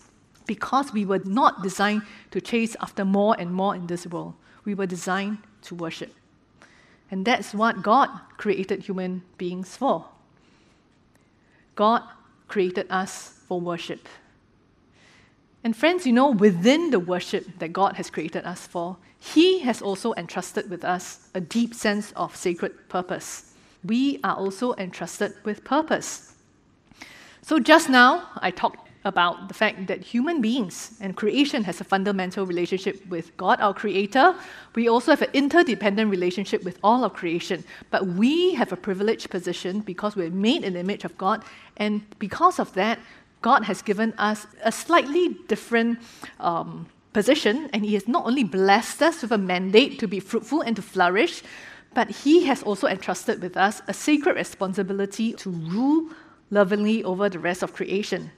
Because 0.45 0.93
we 0.93 1.05
were 1.05 1.21
not 1.23 1.63
designed 1.63 2.03
to 2.31 2.41
chase 2.41 2.75
after 2.81 3.05
more 3.05 3.35
and 3.39 3.51
more 3.51 3.75
in 3.75 3.87
this 3.87 4.05
world, 4.05 4.35
we 4.65 4.75
were 4.75 4.85
designed 4.85 5.39
to 5.63 5.75
worship. 5.75 6.13
And 7.09 7.25
that's 7.25 7.53
what 7.53 7.81
God 7.81 8.09
created 8.37 8.83
human 8.83 9.23
beings 9.37 9.77
for. 9.77 10.05
God 11.75 12.03
created 12.47 12.87
us 12.89 13.39
for 13.47 13.59
worship. 13.59 14.07
And 15.63 15.75
friends, 15.75 16.05
you 16.05 16.13
know, 16.13 16.29
within 16.29 16.91
the 16.91 16.99
worship 16.99 17.59
that 17.59 17.73
God 17.73 17.95
has 17.95 18.09
created 18.09 18.45
us 18.45 18.67
for, 18.67 18.97
He 19.33 19.59
has 19.59 19.81
also 19.81 20.13
entrusted 20.13 20.69
with 20.69 20.85
us 20.85 21.29
a 21.33 21.41
deep 21.41 21.73
sense 21.73 22.11
of 22.15 22.35
sacred 22.35 22.87
purpose. 22.89 23.53
We 23.83 24.19
are 24.23 24.35
also 24.35 24.75
entrusted 24.75 25.33
with 25.43 25.63
purpose. 25.63 26.35
So 27.41 27.57
just 27.59 27.89
now, 27.89 28.29
I 28.37 28.51
talked 28.51 28.87
about 29.03 29.47
the 29.47 29.53
fact 29.53 29.87
that 29.87 30.01
human 30.01 30.41
beings 30.41 30.97
and 31.01 31.15
creation 31.15 31.63
has 31.63 31.81
a 31.81 31.83
fundamental 31.83 32.45
relationship 32.45 33.05
with 33.07 33.35
God, 33.35 33.59
our 33.61 33.73
Creator. 33.73 34.35
We 34.75 34.87
also 34.89 35.11
have 35.11 35.23
an 35.23 35.31
interdependent 35.33 36.11
relationship 36.11 36.63
with 36.63 36.77
all 36.83 37.03
of 37.03 37.13
creation. 37.13 37.63
But 37.89 38.05
we 38.05 38.53
have 38.53 38.71
a 38.71 38.77
privileged 38.77 39.31
position 39.31 39.79
because 39.79 40.15
we're 40.15 40.29
made 40.29 40.63
in 40.63 40.73
the 40.73 40.79
image 40.79 41.03
of 41.03 41.17
God, 41.17 41.43
and 41.77 42.01
because 42.19 42.59
of 42.59 42.73
that, 42.73 42.99
God 43.41 43.63
has 43.63 43.81
given 43.81 44.13
us 44.17 44.47
a 44.63 44.71
slightly 44.71 45.35
different 45.47 45.99
um, 46.39 46.87
position, 47.15 47.69
and 47.71 47.85
He 47.85 47.93
has 47.93 48.09
not 48.09 48.25
only 48.25 48.43
blessed 48.43 49.01
us 49.01 49.21
with 49.21 49.31
a 49.31 49.37
mandate 49.37 49.97
to 49.99 50.07
be 50.07 50.19
fruitful 50.19 50.59
and 50.59 50.75
to 50.75 50.81
flourish, 50.81 51.41
but 51.93 52.09
He 52.09 52.43
has 52.43 52.61
also 52.61 52.87
entrusted 52.87 53.41
with 53.41 53.55
us 53.55 53.81
a 53.87 53.93
sacred 53.93 54.35
responsibility 54.35 55.31
to 55.33 55.49
rule 55.49 56.09
lovingly 56.51 57.05
over 57.05 57.29
the 57.29 57.39
rest 57.39 57.63
of 57.63 57.73
creation. 57.73 58.31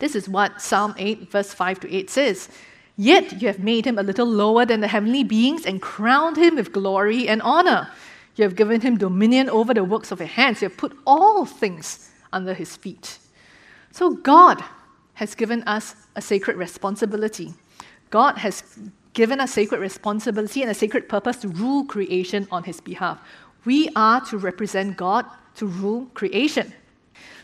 This 0.00 0.16
is 0.16 0.28
what 0.28 0.60
Psalm 0.60 0.92
8, 0.98 1.30
verse 1.30 1.54
5 1.54 1.80
to 1.80 1.94
8 1.94 2.10
says. 2.10 2.48
Yet 2.96 3.40
you 3.40 3.46
have 3.46 3.60
made 3.60 3.86
him 3.86 3.96
a 3.96 4.02
little 4.02 4.26
lower 4.26 4.66
than 4.66 4.80
the 4.80 4.88
heavenly 4.88 5.22
beings 5.22 5.64
and 5.64 5.80
crowned 5.80 6.36
him 6.36 6.56
with 6.56 6.72
glory 6.72 7.28
and 7.28 7.40
honor. 7.42 7.88
You 8.34 8.42
have 8.42 8.56
given 8.56 8.80
him 8.80 8.98
dominion 8.98 9.48
over 9.48 9.72
the 9.72 9.84
works 9.84 10.10
of 10.10 10.18
your 10.18 10.26
hands. 10.28 10.60
You 10.60 10.68
have 10.68 10.76
put 10.76 10.98
all 11.06 11.46
things 11.46 12.10
under 12.32 12.54
his 12.54 12.74
feet. 12.74 13.18
So 13.92 14.10
God 14.10 14.64
has 15.14 15.36
given 15.36 15.62
us 15.62 15.94
a 16.16 16.20
sacred 16.20 16.56
responsibility. 16.56 17.54
God 18.10 18.38
has 18.38 18.62
given 19.12 19.40
us 19.40 19.52
sacred 19.52 19.80
responsibility 19.80 20.62
and 20.62 20.70
a 20.70 20.74
sacred 20.74 21.08
purpose 21.08 21.38
to 21.38 21.48
rule 21.48 21.84
creation 21.84 22.46
on 22.50 22.64
his 22.64 22.80
behalf. 22.80 23.20
We 23.64 23.88
are 23.96 24.20
to 24.26 24.38
represent 24.38 24.96
God 24.96 25.26
to 25.56 25.66
rule 25.66 26.06
creation. 26.14 26.72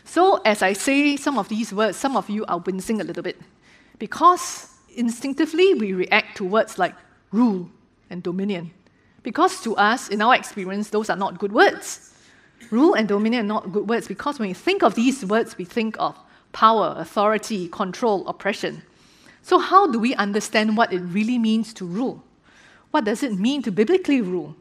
So, 0.05 0.41
as 0.45 0.61
I 0.61 0.73
say 0.73 1.17
some 1.17 1.37
of 1.37 1.49
these 1.49 1.73
words, 1.73 1.97
some 1.97 2.15
of 2.15 2.29
you 2.29 2.45
are 2.45 2.59
wincing 2.59 3.01
a 3.01 3.03
little 3.03 3.23
bit 3.23 3.41
because 3.99 4.69
instinctively 4.95 5.73
we 5.73 5.93
react 5.93 6.37
to 6.37 6.45
words 6.45 6.77
like 6.77 6.95
rule 7.31 7.69
and 8.09 8.23
dominion. 8.23 8.71
Because 9.23 9.61
to 9.63 9.75
us, 9.75 10.07
in 10.09 10.21
our 10.21 10.35
experience, 10.35 10.91
those 10.91 11.09
are 11.09 11.17
not 11.17 11.39
good 11.39 11.51
words. 11.51 12.13
Rule 12.71 12.93
and 12.93 13.07
dominion 13.07 13.45
are 13.45 13.47
not 13.47 13.71
good 13.71 13.89
words 13.89 14.07
because 14.07 14.39
when 14.39 14.49
we 14.49 14.53
think 14.53 14.83
of 14.83 14.95
these 14.95 15.25
words, 15.25 15.57
we 15.57 15.65
think 15.65 15.95
of 15.99 16.17
power, 16.53 16.93
authority, 16.97 17.67
control, 17.69 18.25
oppression. 18.27 18.81
So, 19.45 19.59
how 19.59 19.85
do 19.85 19.99
we 19.99 20.15
understand 20.15 20.75
what 20.75 20.91
it 20.91 21.01
really 21.01 21.37
means 21.37 21.71
to 21.75 21.85
rule? 21.85 22.23
What 22.89 23.05
does 23.05 23.21
it 23.21 23.33
mean 23.33 23.61
to 23.61 23.71
biblically 23.71 24.19
rule? 24.19 24.55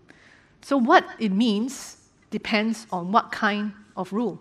So, 0.60 0.76
what 0.76 1.06
it 1.18 1.32
means 1.32 1.96
depends 2.30 2.86
on 2.92 3.10
what 3.10 3.32
kind 3.32 3.72
of 3.96 4.12
rule. 4.12 4.38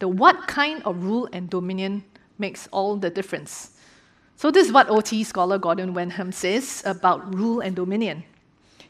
The 0.00 0.08
what 0.08 0.48
kind 0.48 0.82
of 0.82 1.04
rule 1.04 1.28
and 1.32 1.48
dominion 1.48 2.02
makes 2.36 2.66
all 2.72 2.96
the 2.96 3.10
difference. 3.10 3.78
So, 4.34 4.50
this 4.50 4.66
is 4.66 4.72
what 4.72 4.90
OT 4.90 5.22
scholar 5.22 5.56
Gordon 5.56 5.94
Wenham 5.94 6.32
says 6.32 6.82
about 6.84 7.32
rule 7.32 7.60
and 7.60 7.76
dominion. 7.76 8.24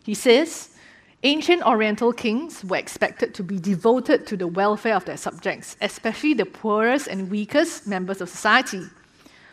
He 0.02 0.14
says, 0.14 0.70
Ancient 1.24 1.62
Oriental 1.62 2.14
kings 2.14 2.64
were 2.64 2.78
expected 2.78 3.34
to 3.34 3.42
be 3.42 3.58
devoted 3.58 4.26
to 4.28 4.34
the 4.34 4.46
welfare 4.46 4.96
of 4.96 5.04
their 5.04 5.18
subjects, 5.18 5.76
especially 5.82 6.32
the 6.32 6.46
poorest 6.46 7.06
and 7.06 7.30
weakest 7.30 7.86
members 7.86 8.22
of 8.22 8.30
society. 8.30 8.86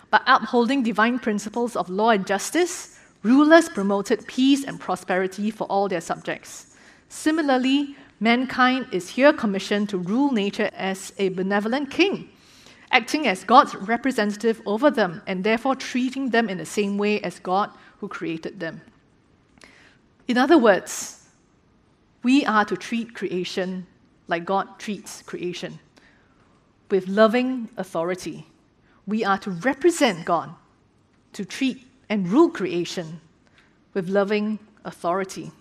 By 0.09 0.21
upholding 0.25 0.83
divine 0.83 1.19
principles 1.19 1.75
of 1.75 1.89
law 1.89 2.11
and 2.11 2.25
justice, 2.25 2.97
rulers 3.23 3.67
promoted 3.69 4.25
peace 4.27 4.63
and 4.63 4.79
prosperity 4.79 5.51
for 5.51 5.65
all 5.65 5.87
their 5.89 6.01
subjects. 6.01 6.77
Similarly, 7.09 7.95
mankind 8.19 8.87
is 8.91 9.09
here 9.09 9.33
commissioned 9.33 9.89
to 9.89 9.97
rule 9.97 10.31
nature 10.31 10.69
as 10.73 11.13
a 11.17 11.29
benevolent 11.29 11.91
king, 11.91 12.29
acting 12.91 13.27
as 13.27 13.43
God's 13.43 13.75
representative 13.75 14.61
over 14.65 14.89
them 14.89 15.21
and 15.27 15.43
therefore 15.43 15.75
treating 15.75 16.29
them 16.29 16.49
in 16.49 16.57
the 16.57 16.65
same 16.65 16.97
way 16.97 17.19
as 17.21 17.39
God 17.39 17.71
who 17.99 18.07
created 18.07 18.59
them. 18.59 18.81
In 20.27 20.37
other 20.37 20.57
words, 20.57 21.25
we 22.23 22.45
are 22.45 22.65
to 22.65 22.75
treat 22.75 23.13
creation 23.13 23.87
like 24.27 24.45
God 24.45 24.79
treats 24.79 25.21
creation, 25.21 25.79
with 26.91 27.07
loving 27.07 27.69
authority. 27.77 28.45
We 29.07 29.23
are 29.23 29.37
to 29.39 29.51
represent 29.51 30.25
God, 30.25 30.53
to 31.33 31.45
treat 31.45 31.87
and 32.09 32.27
rule 32.27 32.49
creation 32.49 33.21
with 33.93 34.09
loving 34.09 34.59
authority. 34.83 35.51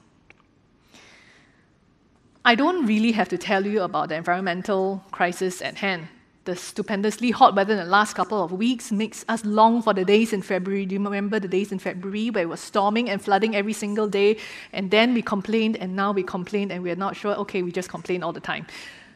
I 2.45 2.55
don't 2.55 2.87
really 2.87 3.13
have 3.13 3.29
to 3.31 3.39
tell 3.39 3.65
you 3.67 3.83
about 3.83 4.09
the 4.09 4.17
environmental 4.17 5.03
crisis 5.11 5.63
at 5.63 5.77
hand. 5.77 6.09
The 6.45 6.55
stupendously 6.55 7.33
hot 7.33 7.57
weather 7.57 7.73
in 7.73 7.81
the 7.81 7.85
last 7.85 8.15
couple 8.15 8.41
of 8.43 8.53
weeks 8.53 8.93
makes 8.93 9.25
us 9.29 9.45
long 9.45 9.83
for 9.83 9.93
the 9.93 10.05
days 10.05 10.33
in 10.33 10.43
February. 10.43 10.87
Do 10.87 10.95
you 10.95 11.03
remember 11.03 11.41
the 11.41 11.49
days 11.49 11.73
in 11.73 11.81
February 11.81 12.31
where 12.31 12.45
it 12.45 12.49
was 12.49 12.61
storming 12.61 13.11
and 13.11 13.21
flooding 13.21 13.57
every 13.57 13.73
single 13.73 14.07
day? 14.07 14.37
And 14.73 14.93
then 14.93 15.13
we 15.13 15.23
complained, 15.23 15.77
and 15.77 15.97
now 15.97 16.13
we 16.13 16.23
complain, 16.23 16.71
and 16.71 16.85
we're 16.85 16.95
not 16.95 17.17
sure. 17.17 17.35
Okay, 17.35 17.63
we 17.63 17.73
just 17.73 17.89
complain 17.89 18.23
all 18.23 18.33
the 18.33 18.39
time. 18.39 18.67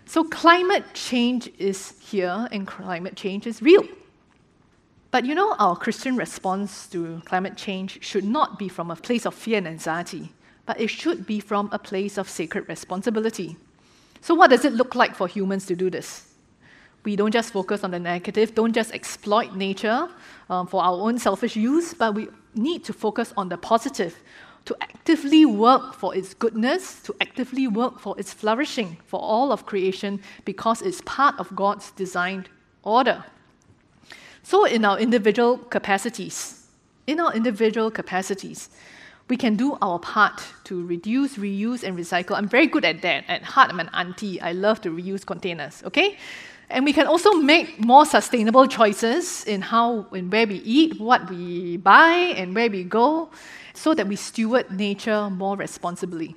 So 0.07 0.25
climate 0.25 0.85
change 0.95 1.53
is 1.57 1.95
here, 2.01 2.49
and 2.51 2.66
climate 2.66 3.14
change 3.14 3.47
is 3.47 3.62
real. 3.62 3.87
But 5.11 5.25
you 5.25 5.35
know, 5.35 5.57
our 5.59 5.77
Christian 5.77 6.16
response 6.16 6.87
to 6.88 7.20
climate 7.25 7.57
change 7.57 8.05
should 8.05 8.25
not 8.25 8.59
be 8.59 8.68
from 8.68 8.90
a 8.90 8.96
place 8.96 9.27
of 9.27 9.35
fear 9.35 9.59
and 9.59 9.66
anxiety, 9.66 10.33
but 10.66 10.81
it 10.81 10.88
should 10.88 11.27
be 11.27 11.40
from 11.40 11.68
a 11.73 11.79
place 11.79 12.16
of 12.16 12.29
sacred 12.29 12.68
responsibility. 12.68 13.57
So, 14.20 14.35
what 14.35 14.51
does 14.51 14.64
it 14.64 14.73
look 14.73 14.94
like 14.94 15.16
for 15.16 15.27
humans 15.27 15.66
to 15.66 15.75
do 15.75 15.90
this? 15.90 16.27
We 17.03 17.16
don't 17.16 17.33
just 17.33 17.53
focus 17.53 17.83
on 17.83 17.90
the 17.90 17.99
negative, 17.99 18.55
don't 18.55 18.73
just 18.73 18.92
exploit 18.92 19.57
nature 19.57 20.09
um, 20.49 20.66
for 20.66 20.83
our 20.83 21.01
own 21.01 21.18
selfish 21.18 21.57
use, 21.57 21.94
but 21.94 22.14
we 22.14 22.29
need 22.55 22.85
to 22.85 22.92
focus 22.92 23.33
on 23.37 23.49
the 23.49 23.57
positive, 23.57 24.16
to 24.66 24.77
actively 24.83 25.46
work 25.46 25.94
for 25.94 26.14
its 26.14 26.35
goodness, 26.35 27.03
to 27.03 27.14
actively 27.20 27.66
work 27.66 27.99
for 27.99 28.18
its 28.18 28.33
flourishing 28.33 28.99
for 29.07 29.18
all 29.18 29.51
of 29.51 29.64
creation, 29.64 30.20
because 30.44 30.83
it's 30.83 31.01
part 31.07 31.35
of 31.38 31.55
God's 31.57 31.90
designed 31.92 32.51
order. 32.83 33.25
So, 34.51 34.65
in 34.65 34.85
our 34.85 34.99
individual 34.99 35.59
capacities, 35.59 36.67
in 37.07 37.21
our 37.21 37.33
individual 37.33 37.89
capacities, 37.89 38.69
we 39.29 39.37
can 39.37 39.55
do 39.55 39.79
our 39.81 40.01
part 40.01 40.43
to 40.65 40.85
reduce, 40.85 41.37
reuse, 41.37 41.85
and 41.85 41.97
recycle. 41.97 42.37
I'm 42.37 42.49
very 42.49 42.67
good 42.67 42.85
at 42.85 43.01
that. 43.03 43.23
At 43.29 43.45
heart, 43.45 43.71
I'm 43.71 43.79
an 43.79 43.91
auntie. 43.95 44.41
I 44.41 44.51
love 44.51 44.81
to 44.81 44.91
reuse 44.91 45.25
containers, 45.25 45.85
okay? 45.85 46.19
And 46.69 46.85
we 46.85 46.93
can 46.93 47.07
also 47.07 47.35
make 47.35 47.79
more 47.79 48.05
sustainable 48.05 48.67
choices 48.67 49.45
in 49.45 49.63
how 49.63 50.09
and 50.11 50.33
where 50.33 50.49
we 50.49 50.57
eat, 50.57 50.99
what 50.99 51.31
we 51.31 51.77
buy, 51.77 52.35
and 52.37 52.53
where 52.53 52.69
we 52.69 52.83
go, 52.83 53.31
so 53.73 53.95
that 53.95 54.09
we 54.09 54.17
steward 54.17 54.69
nature 54.73 55.31
more 55.31 55.57
responsibly. 55.57 56.35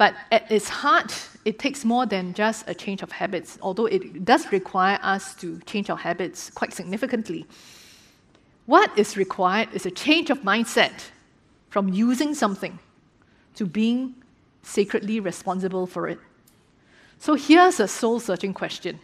But 0.00 0.14
at 0.32 0.50
its 0.50 0.70
heart, 0.70 1.12
it 1.44 1.58
takes 1.58 1.84
more 1.84 2.06
than 2.06 2.32
just 2.32 2.66
a 2.66 2.72
change 2.72 3.02
of 3.02 3.12
habits, 3.12 3.58
although 3.60 3.84
it 3.84 4.24
does 4.24 4.50
require 4.50 4.98
us 5.02 5.34
to 5.34 5.60
change 5.66 5.90
our 5.90 5.98
habits 5.98 6.48
quite 6.48 6.72
significantly. 6.72 7.44
What 8.64 8.98
is 8.98 9.18
required 9.18 9.68
is 9.74 9.84
a 9.84 9.90
change 9.90 10.30
of 10.30 10.40
mindset 10.40 11.10
from 11.68 11.90
using 11.90 12.34
something 12.34 12.78
to 13.56 13.66
being 13.66 14.14
sacredly 14.62 15.20
responsible 15.20 15.86
for 15.86 16.08
it. 16.08 16.18
So 17.18 17.34
here's 17.34 17.78
a 17.78 17.86
soul 17.86 18.20
searching 18.20 18.54
question 18.54 18.98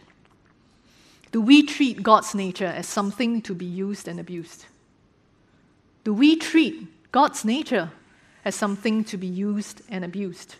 Do 1.31 1.41
we 1.41 1.61
treat 1.61 2.01
God's 2.01 2.33
nature 2.33 2.73
as 2.75 2.87
something 2.87 3.43
to 3.43 3.53
be 3.53 3.67
used 3.67 4.07
and 4.07 4.19
abused? 4.19 4.65
Do 6.03 6.11
we 6.15 6.37
treat 6.37 7.11
God's 7.11 7.45
nature 7.45 7.91
as 8.43 8.55
something 8.55 9.03
to 9.03 9.17
be 9.17 9.27
used 9.27 9.83
and 9.89 10.03
abused? 10.03 10.55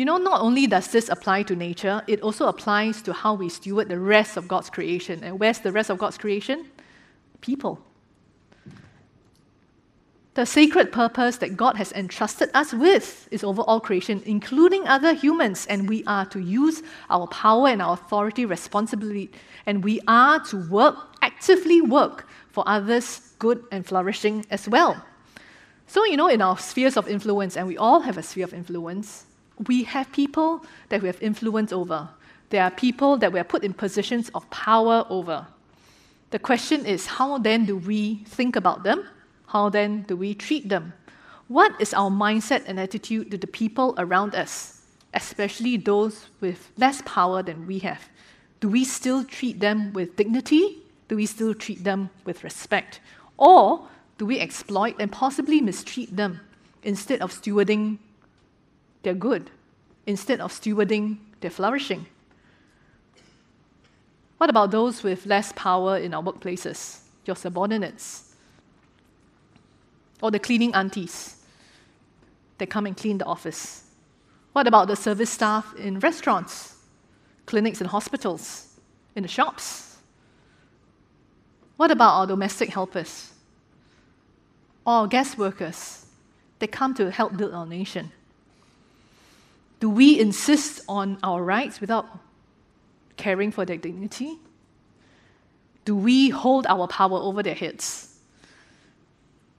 You 0.00 0.06
know, 0.06 0.16
not 0.16 0.40
only 0.40 0.66
does 0.66 0.88
this 0.88 1.10
apply 1.10 1.42
to 1.42 1.54
nature, 1.54 2.00
it 2.06 2.22
also 2.22 2.46
applies 2.46 3.02
to 3.02 3.12
how 3.12 3.34
we 3.34 3.50
steward 3.50 3.90
the 3.90 4.00
rest 4.00 4.38
of 4.38 4.48
God's 4.48 4.70
creation. 4.70 5.22
And 5.22 5.38
where's 5.38 5.58
the 5.58 5.72
rest 5.72 5.90
of 5.90 5.98
God's 5.98 6.16
creation? 6.16 6.64
People. 7.42 7.78
The 10.32 10.46
sacred 10.46 10.90
purpose 10.90 11.36
that 11.36 11.54
God 11.54 11.76
has 11.76 11.92
entrusted 11.92 12.48
us 12.54 12.72
with 12.72 13.28
is 13.30 13.44
over 13.44 13.60
all 13.60 13.78
creation, 13.78 14.22
including 14.24 14.88
other 14.88 15.12
humans, 15.12 15.66
and 15.66 15.86
we 15.86 16.02
are 16.04 16.24
to 16.30 16.40
use 16.40 16.82
our 17.10 17.26
power 17.26 17.68
and 17.68 17.82
our 17.82 17.92
authority 17.92 18.46
responsibly, 18.46 19.30
and 19.66 19.84
we 19.84 20.00
are 20.08 20.40
to 20.44 20.66
work, 20.70 20.96
actively 21.20 21.82
work 21.82 22.26
for 22.48 22.64
others' 22.66 23.34
good 23.38 23.62
and 23.70 23.84
flourishing 23.84 24.46
as 24.50 24.66
well. 24.66 25.04
So, 25.86 26.06
you 26.06 26.16
know, 26.16 26.28
in 26.28 26.40
our 26.40 26.56
spheres 26.56 26.96
of 26.96 27.06
influence, 27.06 27.54
and 27.54 27.66
we 27.66 27.76
all 27.76 28.00
have 28.00 28.16
a 28.16 28.22
sphere 28.22 28.44
of 28.44 28.54
influence, 28.54 29.26
we 29.66 29.84
have 29.84 30.10
people 30.12 30.64
that 30.88 31.02
we 31.02 31.08
have 31.08 31.20
influence 31.22 31.72
over. 31.72 32.08
There 32.48 32.62
are 32.62 32.70
people 32.70 33.16
that 33.18 33.32
we 33.32 33.38
are 33.38 33.44
put 33.44 33.62
in 33.62 33.72
positions 33.74 34.30
of 34.34 34.48
power 34.50 35.06
over. 35.08 35.46
The 36.30 36.38
question 36.38 36.86
is, 36.86 37.06
how 37.06 37.38
then 37.38 37.66
do 37.66 37.76
we 37.76 38.24
think 38.24 38.56
about 38.56 38.82
them? 38.82 39.04
How 39.46 39.68
then 39.68 40.02
do 40.02 40.16
we 40.16 40.34
treat 40.34 40.68
them? 40.68 40.92
What 41.48 41.72
is 41.80 41.92
our 41.92 42.10
mindset 42.10 42.64
and 42.66 42.78
attitude 42.78 43.30
to 43.32 43.36
the 43.38 43.46
people 43.46 43.94
around 43.98 44.34
us, 44.34 44.82
especially 45.14 45.76
those 45.76 46.26
with 46.40 46.70
less 46.76 47.02
power 47.04 47.42
than 47.42 47.66
we 47.66 47.80
have? 47.80 48.08
Do 48.60 48.68
we 48.68 48.84
still 48.84 49.24
treat 49.24 49.60
them 49.60 49.92
with 49.92 50.16
dignity? 50.16 50.78
Do 51.08 51.16
we 51.16 51.26
still 51.26 51.54
treat 51.54 51.82
them 51.82 52.10
with 52.24 52.44
respect? 52.44 53.00
Or 53.36 53.88
do 54.18 54.26
we 54.26 54.38
exploit 54.38 54.96
and 55.00 55.10
possibly 55.10 55.60
mistreat 55.60 56.14
them 56.14 56.40
instead 56.82 57.20
of 57.20 57.32
stewarding 57.32 57.98
their 59.02 59.14
good 59.14 59.50
instead 60.06 60.40
of 60.40 60.52
stewarding 60.52 61.18
their 61.40 61.50
flourishing? 61.50 62.06
What 64.38 64.48
about 64.48 64.70
those 64.70 65.02
with 65.02 65.26
less 65.26 65.52
power 65.52 65.98
in 65.98 66.14
our 66.14 66.22
workplaces, 66.22 67.00
your 67.26 67.36
subordinates? 67.36 68.34
Or 70.22 70.30
the 70.30 70.38
cleaning 70.38 70.74
aunties 70.74 71.36
that 72.58 72.70
come 72.70 72.86
and 72.86 72.96
clean 72.96 73.18
the 73.18 73.26
office? 73.26 73.84
What 74.52 74.66
about 74.66 74.88
the 74.88 74.96
service 74.96 75.30
staff 75.30 75.74
in 75.76 76.00
restaurants, 76.00 76.76
clinics, 77.46 77.80
and 77.80 77.90
hospitals, 77.90 78.66
in 79.14 79.22
the 79.22 79.28
shops? 79.28 79.98
What 81.76 81.90
about 81.90 82.14
our 82.14 82.26
domestic 82.26 82.70
helpers? 82.70 83.32
Or 84.86 84.94
our 84.94 85.06
guest 85.06 85.38
workers 85.38 86.06
that 86.58 86.72
come 86.72 86.94
to 86.94 87.10
help 87.10 87.36
build 87.36 87.54
our 87.54 87.66
nation? 87.66 88.12
Do 89.80 89.88
we 89.88 90.20
insist 90.20 90.82
on 90.88 91.18
our 91.22 91.42
rights 91.42 91.80
without 91.80 92.06
caring 93.16 93.50
for 93.50 93.64
their 93.64 93.78
dignity? 93.78 94.38
Do 95.86 95.96
we 95.96 96.28
hold 96.28 96.66
our 96.66 96.86
power 96.86 97.18
over 97.18 97.42
their 97.42 97.54
heads? 97.54 98.14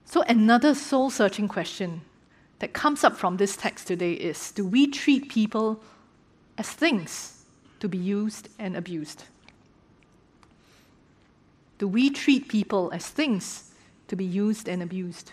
So, 0.04 0.22
another 0.22 0.74
soul 0.74 1.10
searching 1.10 1.48
question 1.48 2.02
that 2.60 2.72
comes 2.72 3.02
up 3.02 3.16
from 3.16 3.36
this 3.36 3.56
text 3.56 3.88
today 3.88 4.12
is 4.12 4.52
Do 4.52 4.64
we 4.64 4.86
treat 4.86 5.28
people 5.28 5.82
as 6.56 6.68
things 6.70 7.44
to 7.80 7.88
be 7.88 7.98
used 7.98 8.48
and 8.58 8.76
abused? 8.76 9.24
Do 11.78 11.88
we 11.88 12.10
treat 12.10 12.46
people 12.46 12.90
as 12.92 13.08
things 13.08 13.72
to 14.06 14.14
be 14.14 14.24
used 14.24 14.68
and 14.68 14.82
abused? 14.82 15.32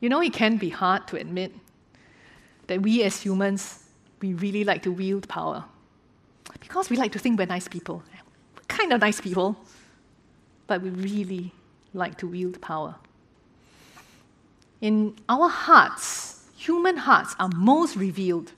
You 0.00 0.08
know, 0.08 0.22
it 0.22 0.32
can 0.32 0.56
be 0.56 0.70
hard 0.70 1.06
to 1.08 1.16
admit 1.16 1.52
that 2.68 2.82
we 2.82 3.02
as 3.02 3.20
humans, 3.20 3.84
we 4.20 4.34
really 4.34 4.64
like 4.64 4.82
to 4.82 4.92
wield 4.92 5.28
power. 5.28 5.64
Because 6.60 6.88
we 6.88 6.96
like 6.96 7.12
to 7.12 7.18
think 7.18 7.38
we're 7.38 7.46
nice 7.46 7.68
people. 7.68 8.02
We're 8.56 8.62
kind 8.68 8.92
of 8.92 9.00
nice 9.00 9.20
people, 9.20 9.56
but 10.66 10.80
we 10.80 10.90
really 10.90 11.52
like 11.92 12.16
to 12.18 12.26
wield 12.26 12.60
power. 12.60 12.94
In 14.80 15.16
our 15.28 15.48
hearts, 15.48 16.46
human 16.56 16.96
hearts 16.96 17.34
are 17.40 17.50
most 17.54 17.96
revealed 17.96 18.52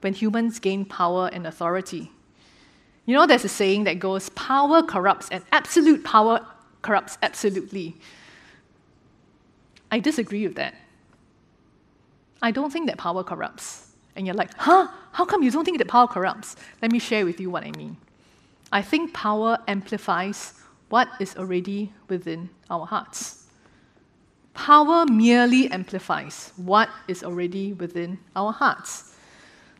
when 0.00 0.14
humans 0.14 0.58
gain 0.58 0.84
power 0.84 1.28
and 1.32 1.46
authority. 1.46 2.12
You 3.06 3.14
know, 3.14 3.26
there's 3.26 3.44
a 3.44 3.48
saying 3.48 3.84
that 3.84 3.98
goes 3.98 4.28
power 4.30 4.82
corrupts, 4.82 5.28
and 5.30 5.42
absolute 5.52 6.04
power 6.04 6.44
corrupts 6.82 7.18
absolutely. 7.22 7.96
I 9.90 10.00
disagree 10.00 10.46
with 10.46 10.56
that. 10.56 10.74
I 12.46 12.52
don't 12.52 12.72
think 12.72 12.86
that 12.86 12.96
power 12.96 13.24
corrupts. 13.24 13.88
And 14.14 14.24
you're 14.24 14.36
like, 14.36 14.54
huh? 14.56 14.86
How 15.10 15.24
come 15.24 15.42
you 15.42 15.50
don't 15.50 15.64
think 15.64 15.78
that 15.78 15.88
power 15.88 16.06
corrupts? 16.06 16.54
Let 16.80 16.92
me 16.92 17.00
share 17.00 17.24
with 17.24 17.40
you 17.40 17.50
what 17.50 17.64
I 17.64 17.72
mean. 17.72 17.96
I 18.70 18.82
think 18.82 19.12
power 19.12 19.58
amplifies 19.66 20.54
what 20.88 21.08
is 21.18 21.36
already 21.36 21.92
within 22.08 22.48
our 22.70 22.86
hearts. 22.86 23.44
Power 24.54 25.06
merely 25.06 25.68
amplifies 25.70 26.52
what 26.56 26.88
is 27.08 27.24
already 27.24 27.72
within 27.72 28.18
our 28.36 28.52
hearts. 28.52 29.12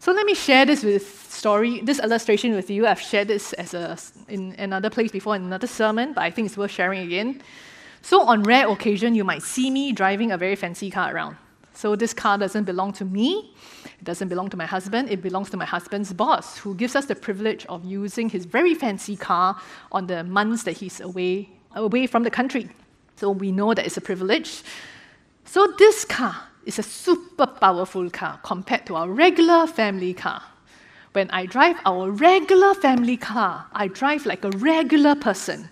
So 0.01 0.13
let 0.13 0.27
me 0.27 0.35
share 0.35 0.67
this 0.67 0.83
with 0.83 1.33
story, 1.33 1.81
this 1.83 2.01
illustration 2.01 2.53
with 2.53 2.69
you. 2.69 2.87
I've 2.87 3.01
shared 3.01 3.29
this 3.29 3.53
as 3.55 3.75
a, 3.75 3.97
in 4.29 4.55
another 4.59 4.91
place 4.91 5.13
before 5.13 5.37
in 5.37 5.45
another 5.45 5.69
sermon, 5.69 6.15
but 6.15 6.23
I 6.23 6.31
think 6.31 6.47
it's 6.47 6.57
worth 6.57 6.73
sharing 6.73 7.01
again. 7.03 7.43
So 8.03 8.23
on 8.23 8.43
rare 8.43 8.69
occasion, 8.69 9.15
you 9.15 9.25
might 9.25 9.43
see 9.43 9.71
me 9.71 9.93
driving 9.93 10.33
a 10.33 10.37
very 10.37 10.57
fancy 10.57 10.91
car 10.91 11.15
around. 11.15 11.37
So 11.77 11.95
this 11.95 12.15
car 12.15 12.39
doesn't 12.39 12.65
belong 12.65 12.95
to 12.95 13.05
me. 13.05 13.53
It 13.85 14.05
doesn't 14.05 14.29
belong 14.29 14.49
to 14.49 14.57
my 14.57 14.65
husband. 14.65 15.11
It 15.11 15.21
belongs 15.21 15.51
to 15.51 15.59
my 15.59 15.67
husband's 15.67 16.11
boss, 16.11 16.57
who 16.57 16.75
gives 16.75 16.97
us 16.97 17.05
the 17.05 17.15
privilege 17.15 17.67
of 17.67 17.85
using 17.85 18.31
his 18.31 18.47
very 18.47 18.75
fancy 18.75 19.15
car 19.15 19.61
on 19.93 20.07
the 20.07 20.25
months 20.25 20.63
that 20.63 20.73
he's 20.73 21.01
away, 21.01 21.51
away 21.75 22.07
from 22.07 22.23
the 22.23 22.31
country. 22.31 22.71
So 23.17 23.31
we 23.31 23.53
know 23.53 23.75
that 23.75 23.85
it's 23.85 23.99
a 23.99 24.01
privilege. 24.01 24.63
So 25.45 25.67
this 25.79 26.07
car 26.07 26.35
is 26.65 26.79
a 26.79 26.83
super 26.83 27.47
powerful 27.47 28.09
car 28.09 28.41
compared 28.43 28.87
to 28.87 28.97
our 28.97 29.11
regular 29.11 29.67
family 29.67 30.15
car. 30.15 30.43
When 31.13 31.31
I 31.31 31.45
drive 31.45 31.77
our 31.85 32.11
regular 32.11 32.73
family 32.73 33.19
car, 33.19 33.67
I 33.75 33.89
drive 33.89 34.25
like 34.25 34.47
a 34.47 34.51
regular 34.51 35.15
person. 35.15 35.69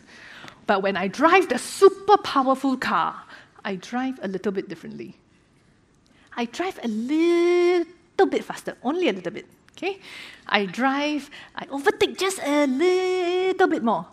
But 0.67 0.83
when 0.83 0.99
I 0.99 1.09
drive 1.09 1.49
the 1.49 1.59
super 1.59 2.19
powerful 2.19 2.77
car, 2.77 3.23
I 3.65 3.77
drive 3.77 4.19
a 4.23 4.29
little 4.29 4.53
bit 4.53 4.69
differently. 4.69 5.17
I 6.37 6.47
drive 6.47 6.79
a 6.83 6.89
little 6.89 8.27
bit 8.27 8.45
faster, 8.45 8.77
only 8.83 9.09
a 9.09 9.13
little 9.13 9.33
bit. 9.33 9.47
Okay? 9.77 9.99
I 10.47 10.67
drive, 10.67 11.31
I 11.57 11.67
overtake 11.71 12.19
just 12.19 12.39
a 12.45 12.67
little 12.67 13.69
bit 13.69 13.83
more. 13.83 14.07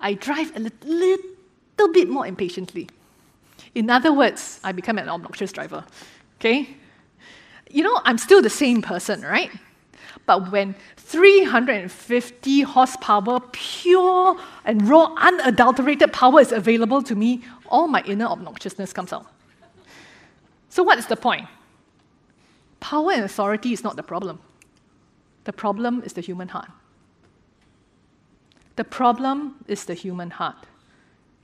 I 0.00 0.14
drive 0.14 0.54
a 0.56 0.60
little, 0.84 1.92
bit 1.92 2.08
more 2.08 2.26
impatiently. 2.26 2.88
In 3.74 3.90
other 3.90 4.12
words, 4.12 4.60
I 4.64 4.72
become 4.72 4.98
an 4.98 5.08
obnoxious 5.08 5.52
driver. 5.52 5.84
Okay? 6.38 6.76
You 7.70 7.82
know, 7.82 8.00
I'm 8.04 8.18
still 8.18 8.42
the 8.42 8.50
same 8.50 8.82
person, 8.82 9.22
right? 9.22 9.50
But 10.26 10.50
when 10.52 10.74
350 10.96 12.60
horsepower, 12.62 13.40
pure 13.52 14.38
and 14.64 14.88
raw, 14.88 15.14
unadulterated 15.16 16.12
power 16.12 16.40
is 16.40 16.52
available 16.52 17.02
to 17.02 17.14
me, 17.14 17.42
all 17.68 17.88
my 17.88 18.02
inner 18.02 18.26
obnoxiousness 18.26 18.92
comes 18.92 19.12
out. 19.12 19.26
So, 20.68 20.82
what 20.82 20.98
is 20.98 21.06
the 21.06 21.16
point? 21.16 21.46
Power 22.80 23.12
and 23.12 23.24
authority 23.24 23.72
is 23.72 23.82
not 23.82 23.96
the 23.96 24.02
problem. 24.02 24.40
The 25.44 25.52
problem 25.52 26.02
is 26.04 26.12
the 26.12 26.20
human 26.20 26.48
heart. 26.48 26.70
The 28.76 28.84
problem 28.84 29.64
is 29.66 29.86
the 29.86 29.94
human 29.94 30.30
heart. 30.30 30.66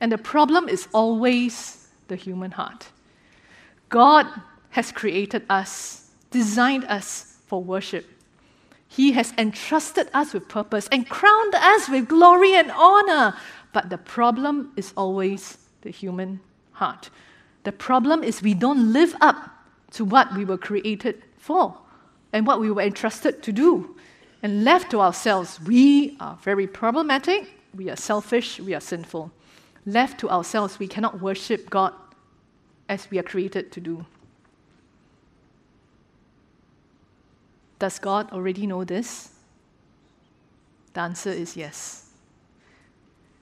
And 0.01 0.13
the 0.13 0.19
problem 0.19 0.69
is 0.69 0.89
always 0.93 1.89
the 2.09 2.17
human 2.17 2.53
heart. 2.53 2.89
God 3.89 4.27
has 4.71 4.93
created 4.93 5.43
us, 5.49 6.11
designed 6.31 6.85
us 6.85 7.39
for 7.47 7.63
worship. 7.63 8.07
He 8.89 9.13
has 9.13 9.33
entrusted 9.39 10.09
us 10.13 10.33
with 10.33 10.49
purpose 10.49 10.89
and 10.93 11.09
crowned 11.09 11.55
us 11.55 11.89
with 11.89 12.09
glory 12.09 12.55
and 12.55 12.71
honor. 12.71 13.35
But 13.73 13.91
the 13.91 13.99
problem 13.99 14.73
is 14.77 14.93
always 14.97 15.59
the 15.83 15.91
human 15.91 16.41
heart. 16.73 17.11
The 17.65 17.73
problem 17.73 18.23
is 18.23 18.43
we 18.43 18.55
don't 18.55 18.93
live 18.93 19.17
up 19.21 19.51
to 19.93 20.05
what 20.05 20.35
we 20.35 20.45
were 20.45 20.59
created 20.59 21.23
for 21.39 21.77
and 22.33 22.47
what 22.47 22.61
we 22.61 22.71
were 22.71 22.83
entrusted 22.83 23.43
to 23.43 23.53
do. 23.53 23.97
And 24.43 24.65
left 24.65 24.91
to 24.91 25.01
ourselves, 25.01 25.61
we 25.61 26.17
are 26.21 26.37
very 26.43 26.67
problematic, 26.67 27.49
we 27.75 27.89
are 27.89 27.97
selfish, 27.97 28.61
we 28.61 28.75
are 28.75 28.81
sinful. 28.81 29.33
Left 29.87 30.21
to 30.21 30.29
ourselves, 30.29 30.79
we 30.79 30.87
cannot 30.87 31.21
worship 31.21 31.71
God 31.71 31.95
as 32.89 33.11
we 33.11 33.19
are 33.19 33.23
created 33.23 33.73
to 33.73 33.81
do. 33.81 34.05
Does 37.79 37.99
God 37.99 38.31
already 38.33 38.67
know 38.67 38.85
this? 38.85 39.31
The 40.93 41.01
answer 41.01 41.31
is 41.31 41.57
yes. 41.57 42.11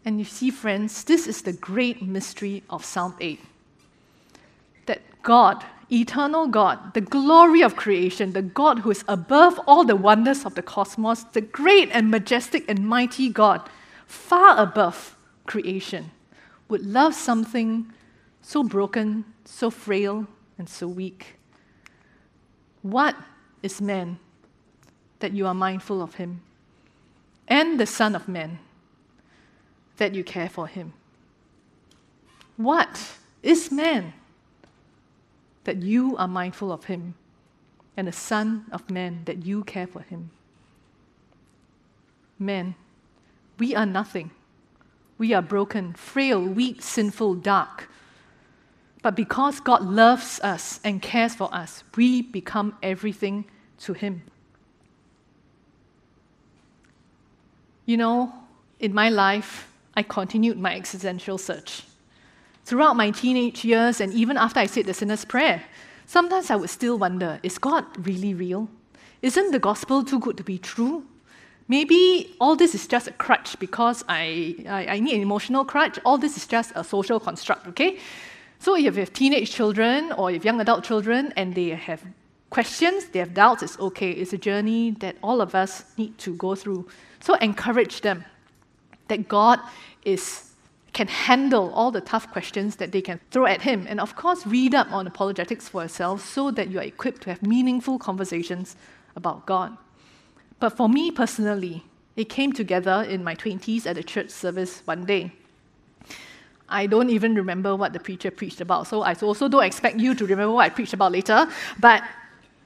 And 0.05 0.19
you 0.19 0.25
see, 0.25 0.51
friends, 0.51 1.05
this 1.05 1.27
is 1.27 1.43
the 1.43 1.53
great 1.53 2.03
mystery 2.03 2.63
of 2.71 2.85
Psalm 2.85 3.15
8. 3.21 3.41
God, 5.23 5.65
eternal 5.91 6.47
God, 6.49 6.95
the 6.95 7.01
glory 7.01 7.63
of 7.63 7.77
creation, 7.77 8.33
the 8.33 8.43
God 8.43 8.81
who 8.81 8.91
is 8.91 9.05
above 9.09 9.61
all 9.67 9.85
the 9.85 9.97
wonders 9.97 10.45
of 10.45 10.55
the 10.55 10.63
cosmos, 10.63 11.25
the 11.25 11.41
great 11.41 11.91
and 11.93 12.11
majestic 12.11 12.65
and 12.69 12.87
mighty 12.87 13.29
God, 13.29 13.69
far 14.07 14.59
above 14.59 15.17
creation, 15.47 16.11
would 16.69 16.85
love 16.85 17.15
something 17.15 17.93
so 18.41 18.65
broken, 18.65 19.25
so 19.45 19.71
frail, 19.71 20.27
and 20.59 20.69
so 20.69 20.89
weak. 20.89 21.37
What 22.83 23.15
is 23.63 23.81
man 23.81 24.19
that 25.21 25.33
you 25.33 25.47
are 25.47 25.55
mindful 25.55 26.03
of 26.03 26.17
him? 26.17 26.41
And 27.47 27.79
the 27.79 27.87
Son 27.87 28.15
of 28.17 28.29
Man 28.29 28.59
that 29.97 30.15
you 30.15 30.25
care 30.25 30.49
for 30.49 30.67
him? 30.67 30.93
What 32.57 33.13
is 33.43 33.71
man 33.71 34.13
that 35.65 35.83
you 35.83 36.17
are 36.17 36.29
mindful 36.29 36.73
of 36.73 36.85
him? 36.85 37.15
And 37.97 38.09
the 38.09 38.13
Son 38.13 38.67
of 38.73 38.91
Man 38.91 39.23
that 39.27 39.45
you 39.45 39.65
care 39.65 39.87
for 39.87 40.01
him? 40.01 40.31
Men, 42.39 42.75
we 43.59 43.75
are 43.75 43.87
nothing. 43.87 44.31
We 45.19 45.33
are 45.35 45.43
broken, 45.43 45.93
frail, 45.95 46.43
weak, 46.43 46.83
sinful, 46.83 47.35
dark. 47.35 47.89
But 49.03 49.17
because 49.17 49.61
God 49.61 49.83
loves 49.83 50.41
us 50.41 50.81
and 50.85 51.03
cares 51.03 51.35
for 51.35 51.53
us, 51.53 51.83
we 51.97 52.23
become 52.23 52.77
everything 52.83 53.45
to 53.81 53.93
Him. 53.93 54.23
You 57.85 57.97
know, 57.97 58.33
in 58.79 58.95
my 58.95 59.09
life, 59.09 59.69
I 59.95 60.03
continued 60.05 60.59
my 60.59 60.75
existential 60.75 61.37
search. 61.37 61.83
Throughout 62.65 62.97
my 62.97 63.11
teenage 63.11 63.65
years, 63.65 64.01
and 64.01 64.13
even 64.15 64.37
after 64.37 64.61
I 64.61 64.67
said 64.67 64.87
the 64.87 64.95
sinner's 64.95 65.25
prayer, 65.25 65.63
sometimes 66.07 66.51
I 66.51 66.57
would 66.57 66.71
still 66.71 66.99
wonder 66.99 67.41
is 67.43 67.59
God 67.59 67.85
really 68.07 68.35
real? 68.35 68.69
Isn't 69.23 69.53
the 69.53 69.59
gospel 69.59 70.05
too 70.05 70.19
good 70.19 70.37
to 70.37 70.45
be 70.45 70.59
true? 70.59 71.05
Maybe 71.69 72.35
all 72.41 72.57
this 72.57 72.75
is 72.75 72.87
just 72.87 73.09
a 73.09 73.13
crutch 73.13 73.59
because 73.59 74.05
I, 74.09 74.57
I, 74.69 74.87
I 74.87 75.01
need 75.01 75.15
an 75.15 75.23
emotional 75.23 75.65
crutch. 75.65 75.99
All 76.05 76.19
this 76.19 76.37
is 76.37 76.47
just 76.47 76.73
a 76.75 76.85
social 76.85 77.19
construct, 77.21 77.67
okay? 77.69 77.99
So 78.59 78.77
if 78.77 78.83
you 78.83 78.93
have 78.93 79.13
teenage 79.13 79.51
children 79.51 80.13
or 80.13 80.31
if 80.31 80.45
young 80.45 80.61
adult 80.61 80.85
children 80.85 81.33
and 81.37 81.55
they 81.55 81.71
have 81.71 82.03
questions, 82.51 83.07
they 83.07 83.19
have 83.19 83.35
doubts, 83.35 83.63
it's 83.63 83.79
okay. 83.79 84.11
It's 84.11 84.33
a 84.33 84.39
journey 84.39 84.93
that 85.01 85.17
all 85.23 85.41
of 85.41 85.55
us 85.55 85.85
need 85.97 86.19
to 86.19 86.35
go 86.37 86.55
through. 86.55 86.89
So 87.21 87.35
encourage 87.35 88.03
them 88.03 88.25
that 89.09 89.29
God 89.29 89.59
is 90.05 90.52
can 90.93 91.09
handle 91.09 91.73
all 91.73 91.91
the 91.91 92.01
tough 92.01 92.31
questions 92.31 92.77
that 92.77 92.93
they 92.93 93.01
can 93.01 93.19
throw 93.31 93.47
at 93.47 93.63
him. 93.63 93.87
And 93.89 93.99
of 93.99 94.15
course, 94.15 94.47
read 94.47 94.75
up 94.75 94.93
on 94.93 95.07
apologetics 95.07 95.69
for 95.69 95.83
yourself 95.83 96.25
so 96.25 96.51
that 96.51 96.69
you 96.71 96.79
are 96.79 96.83
equipped 96.83 97.23
to 97.23 97.31
have 97.31 97.43
meaningful 97.43 97.99
conversations 97.99 98.77
about 99.17 99.47
God. 99.47 99.77
But 100.61 100.71
for 100.71 100.89
me 100.89 101.11
personally, 101.11 101.85
it 102.15 102.29
came 102.29 102.53
together 102.53 103.07
in 103.09 103.25
my 103.25 103.35
20s 103.35 103.87
at 103.87 103.97
a 103.97 104.03
church 104.03 104.31
service 104.31 104.83
one 104.85 105.07
day. 105.07 105.33
I 106.69 106.87
don't 106.87 107.11
even 107.11 107.35
remember 107.35 107.75
what 107.75 107.93
the 107.93 108.01
preacher 108.01 108.31
preached 108.31 108.61
about. 108.61 108.87
So 108.87 109.03
I 109.03 109.15
also 109.15 109.49
don't 109.49 109.65
expect 109.65 109.99
you 109.99 110.15
to 110.15 110.27
remember 110.27 110.53
what 110.55 110.63
I 110.63 110.69
preached 110.69 110.95
about 110.95 111.13
later. 111.13 111.47
But 111.81 112.03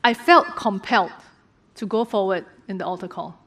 I 0.04 0.14
felt 0.14 0.46
compelled 0.56 1.12
to 1.76 1.86
go 1.86 2.04
forward 2.04 2.44
in 2.68 2.78
the 2.78 2.86
altar 2.86 3.08
call. 3.08 3.38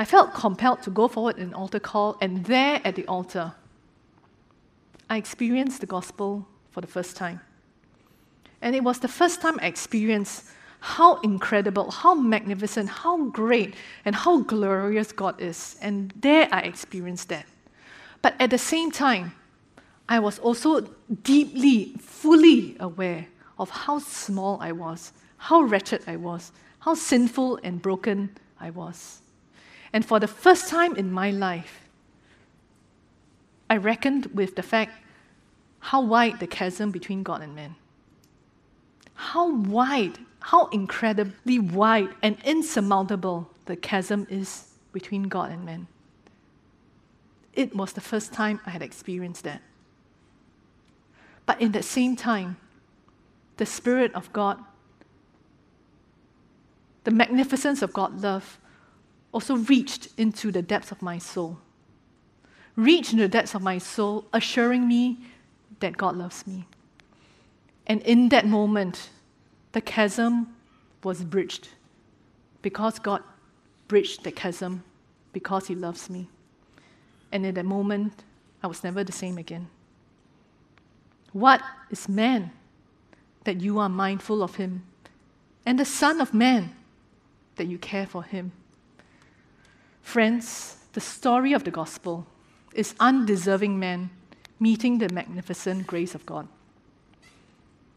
I 0.00 0.06
felt 0.06 0.32
compelled 0.32 0.80
to 0.84 0.90
go 0.90 1.08
forward 1.08 1.36
in 1.36 1.52
altar 1.52 1.78
call, 1.78 2.16
and 2.22 2.42
there 2.46 2.80
at 2.86 2.94
the 2.94 3.06
altar, 3.06 3.52
I 5.10 5.18
experienced 5.18 5.82
the 5.82 5.86
gospel 5.86 6.48
for 6.70 6.80
the 6.80 6.86
first 6.86 7.18
time. 7.18 7.42
And 8.62 8.74
it 8.74 8.82
was 8.82 9.00
the 9.00 9.08
first 9.08 9.42
time 9.42 9.60
I 9.60 9.66
experienced 9.66 10.44
how 10.80 11.20
incredible, 11.20 11.90
how 11.90 12.14
magnificent, 12.14 12.88
how 12.88 13.26
great, 13.26 13.74
and 14.06 14.16
how 14.16 14.40
glorious 14.40 15.12
God 15.12 15.38
is. 15.38 15.76
And 15.82 16.14
there 16.16 16.48
I 16.50 16.60
experienced 16.60 17.28
that. 17.28 17.44
But 18.22 18.36
at 18.40 18.48
the 18.48 18.56
same 18.56 18.90
time, 18.90 19.34
I 20.08 20.18
was 20.18 20.38
also 20.38 20.80
deeply, 21.24 21.92
fully 22.00 22.74
aware 22.80 23.26
of 23.58 23.68
how 23.68 23.98
small 23.98 24.56
I 24.62 24.72
was, 24.72 25.12
how 25.36 25.60
wretched 25.60 26.04
I 26.06 26.16
was, 26.16 26.52
how 26.78 26.94
sinful 26.94 27.60
and 27.62 27.82
broken 27.82 28.30
I 28.58 28.70
was. 28.70 29.19
And 29.92 30.04
for 30.04 30.20
the 30.20 30.28
first 30.28 30.68
time 30.68 30.94
in 30.96 31.10
my 31.12 31.30
life, 31.30 31.88
I 33.68 33.76
reckoned 33.76 34.26
with 34.34 34.56
the 34.56 34.62
fact 34.62 34.92
how 35.80 36.00
wide 36.02 36.40
the 36.40 36.46
chasm 36.46 36.90
between 36.90 37.22
God 37.22 37.42
and 37.42 37.54
man. 37.54 37.76
How 39.14 39.52
wide, 39.52 40.18
how 40.40 40.66
incredibly 40.66 41.58
wide 41.58 42.10
and 42.22 42.36
insurmountable 42.44 43.50
the 43.66 43.76
chasm 43.76 44.26
is 44.30 44.68
between 44.92 45.24
God 45.24 45.52
and 45.52 45.64
man. 45.64 45.86
It 47.54 47.74
was 47.74 47.92
the 47.92 48.00
first 48.00 48.32
time 48.32 48.60
I 48.66 48.70
had 48.70 48.82
experienced 48.82 49.44
that. 49.44 49.62
But 51.46 51.60
in 51.60 51.72
that 51.72 51.84
same 51.84 52.16
time, 52.16 52.56
the 53.56 53.66
Spirit 53.66 54.14
of 54.14 54.32
God, 54.32 54.58
the 57.04 57.10
magnificence 57.10 57.82
of 57.82 57.92
God's 57.92 58.22
love, 58.22 58.58
also 59.32 59.56
reached 59.56 60.08
into 60.16 60.50
the 60.50 60.62
depths 60.62 60.92
of 60.92 61.02
my 61.02 61.18
soul. 61.18 61.58
Reached 62.76 63.12
into 63.12 63.24
the 63.24 63.28
depths 63.28 63.54
of 63.54 63.62
my 63.62 63.78
soul, 63.78 64.26
assuring 64.32 64.86
me 64.86 65.18
that 65.80 65.96
God 65.96 66.16
loves 66.16 66.46
me. 66.46 66.66
And 67.86 68.02
in 68.02 68.28
that 68.30 68.46
moment, 68.46 69.10
the 69.72 69.80
chasm 69.80 70.54
was 71.02 71.24
bridged 71.24 71.68
because 72.62 72.98
God 72.98 73.22
bridged 73.88 74.24
the 74.24 74.32
chasm 74.32 74.84
because 75.32 75.66
He 75.66 75.74
loves 75.74 76.10
me. 76.10 76.28
And 77.32 77.46
in 77.46 77.54
that 77.54 77.64
moment, 77.64 78.24
I 78.62 78.66
was 78.66 78.84
never 78.84 79.02
the 79.04 79.12
same 79.12 79.38
again. 79.38 79.68
What 81.32 81.62
is 81.90 82.08
man 82.08 82.52
that 83.44 83.60
you 83.60 83.78
are 83.78 83.88
mindful 83.88 84.42
of 84.42 84.56
him, 84.56 84.84
and 85.64 85.78
the 85.78 85.84
Son 85.84 86.20
of 86.20 86.34
Man 86.34 86.74
that 87.56 87.66
you 87.66 87.78
care 87.78 88.06
for 88.06 88.22
him. 88.22 88.52
Friends, 90.10 90.76
the 90.92 91.00
story 91.00 91.52
of 91.52 91.62
the 91.62 91.70
gospel 91.70 92.26
is 92.74 92.96
undeserving 92.98 93.78
man 93.78 94.10
meeting 94.58 94.98
the 94.98 95.08
magnificent 95.08 95.86
grace 95.86 96.16
of 96.16 96.26
God. 96.26 96.48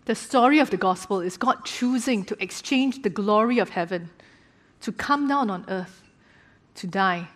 The 0.05 0.14
story 0.14 0.59
of 0.59 0.70
the 0.70 0.78
gospel 0.78 1.22
is 1.22 1.38
God 1.38 1.66
choosing 1.66 2.24
to 2.26 2.38
exchange 2.39 3.01
the 3.01 3.09
glory 3.09 3.57
of 3.57 3.70
heaven 3.70 4.11
to 4.82 4.91
come 4.91 5.28
down 5.28 5.49
on 5.49 5.66
earth, 5.68 6.03
to 6.76 6.86
die, 6.86 7.30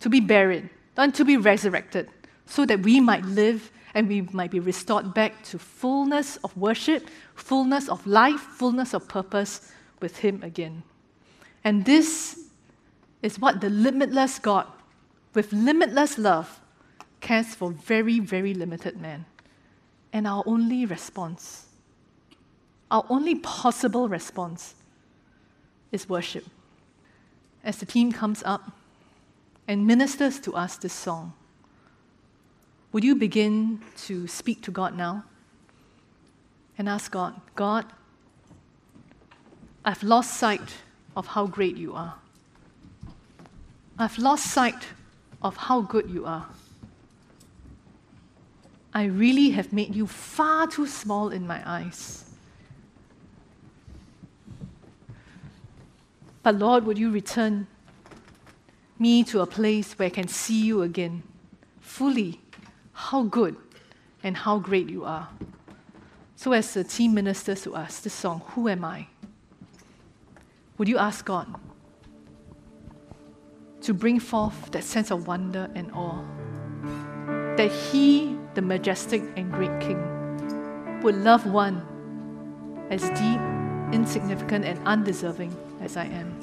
to 0.00 0.08
be 0.08 0.18
buried, 0.18 0.70
and 0.96 1.14
to 1.14 1.22
be 1.22 1.36
resurrected, 1.36 2.08
so 2.46 2.64
that 2.64 2.80
we 2.80 3.00
might 3.00 3.26
live 3.26 3.70
and 3.92 4.08
we 4.08 4.22
might 4.32 4.50
be 4.50 4.60
restored 4.60 5.12
back 5.12 5.42
to 5.42 5.58
fullness 5.58 6.38
of 6.38 6.56
worship, 6.56 7.10
fullness 7.34 7.90
of 7.90 8.06
life, 8.06 8.40
fullness 8.40 8.94
of 8.94 9.06
purpose 9.08 9.70
with 10.00 10.16
Him 10.16 10.42
again. 10.42 10.84
And 11.64 11.84
this 11.84 12.43
is 13.24 13.38
what 13.38 13.62
the 13.62 13.70
limitless 13.70 14.38
God, 14.38 14.66
with 15.32 15.50
limitless 15.50 16.18
love, 16.18 16.60
cares 17.22 17.54
for 17.54 17.70
very, 17.70 18.20
very 18.20 18.52
limited 18.52 19.00
man. 19.00 19.24
And 20.12 20.26
our 20.26 20.42
only 20.44 20.84
response, 20.84 21.64
our 22.90 23.06
only 23.08 23.36
possible 23.36 24.10
response, 24.10 24.74
is 25.90 26.06
worship. 26.06 26.44
As 27.64 27.78
the 27.78 27.86
team 27.86 28.12
comes 28.12 28.42
up 28.44 28.72
and 29.66 29.86
ministers 29.86 30.38
to 30.40 30.54
us 30.54 30.76
this 30.76 30.92
song, 30.92 31.32
would 32.92 33.04
you 33.04 33.14
begin 33.14 33.80
to 34.04 34.28
speak 34.28 34.60
to 34.64 34.70
God 34.70 34.94
now? 34.98 35.24
And 36.76 36.90
ask 36.90 37.10
God, 37.10 37.40
God, 37.54 37.86
I've 39.82 40.02
lost 40.02 40.36
sight 40.36 40.74
of 41.16 41.28
how 41.28 41.46
great 41.46 41.78
you 41.78 41.94
are. 41.94 42.16
I've 43.98 44.18
lost 44.18 44.46
sight 44.46 44.86
of 45.42 45.56
how 45.56 45.82
good 45.82 46.10
you 46.10 46.26
are. 46.26 46.48
I 48.92 49.04
really 49.04 49.50
have 49.50 49.72
made 49.72 49.94
you 49.94 50.06
far 50.06 50.66
too 50.66 50.86
small 50.86 51.30
in 51.30 51.46
my 51.46 51.62
eyes. 51.64 52.24
But 56.42 56.56
Lord, 56.56 56.84
would 56.84 56.98
you 56.98 57.10
return 57.10 57.66
me 58.98 59.24
to 59.24 59.40
a 59.40 59.46
place 59.46 59.98
where 59.98 60.06
I 60.06 60.10
can 60.10 60.28
see 60.28 60.64
you 60.64 60.82
again, 60.82 61.22
fully 61.80 62.40
how 62.92 63.24
good 63.24 63.56
and 64.22 64.36
how 64.36 64.58
great 64.58 64.88
you 64.88 65.04
are. 65.04 65.28
So, 66.36 66.52
as 66.52 66.74
the 66.74 66.84
team 66.84 67.14
ministers 67.14 67.62
to 67.62 67.74
us 67.74 68.00
this 68.00 68.12
song, 68.12 68.42
Who 68.48 68.68
Am 68.68 68.84
I? 68.84 69.08
Would 70.78 70.88
you 70.88 70.98
ask 70.98 71.24
God 71.24 71.54
to 73.84 73.92
bring 73.92 74.18
forth 74.18 74.70
that 74.72 74.82
sense 74.82 75.10
of 75.10 75.26
wonder 75.26 75.70
and 75.74 75.92
awe? 75.92 76.24
That 77.56 77.70
He, 77.70 78.36
the 78.54 78.62
majestic 78.62 79.22
and 79.36 79.52
great 79.52 79.78
King, 79.80 81.00
would 81.02 81.16
love 81.16 81.44
one 81.46 81.82
as 82.90 83.02
deep, 83.10 83.40
insignificant, 83.92 84.64
and 84.64 84.80
undeserving 84.86 85.54
as 85.82 85.98
I 85.98 86.06
am. 86.06 86.33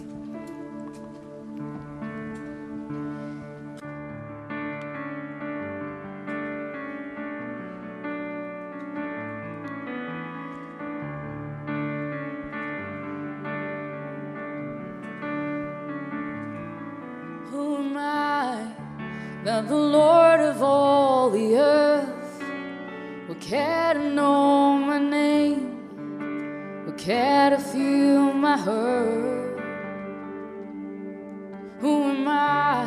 Care 27.42 27.58
to 27.58 27.64
feel 27.74 28.34
my 28.34 28.58
hurt. 28.58 29.60
Who 31.80 31.94
am 32.14 32.28
I 32.28 32.86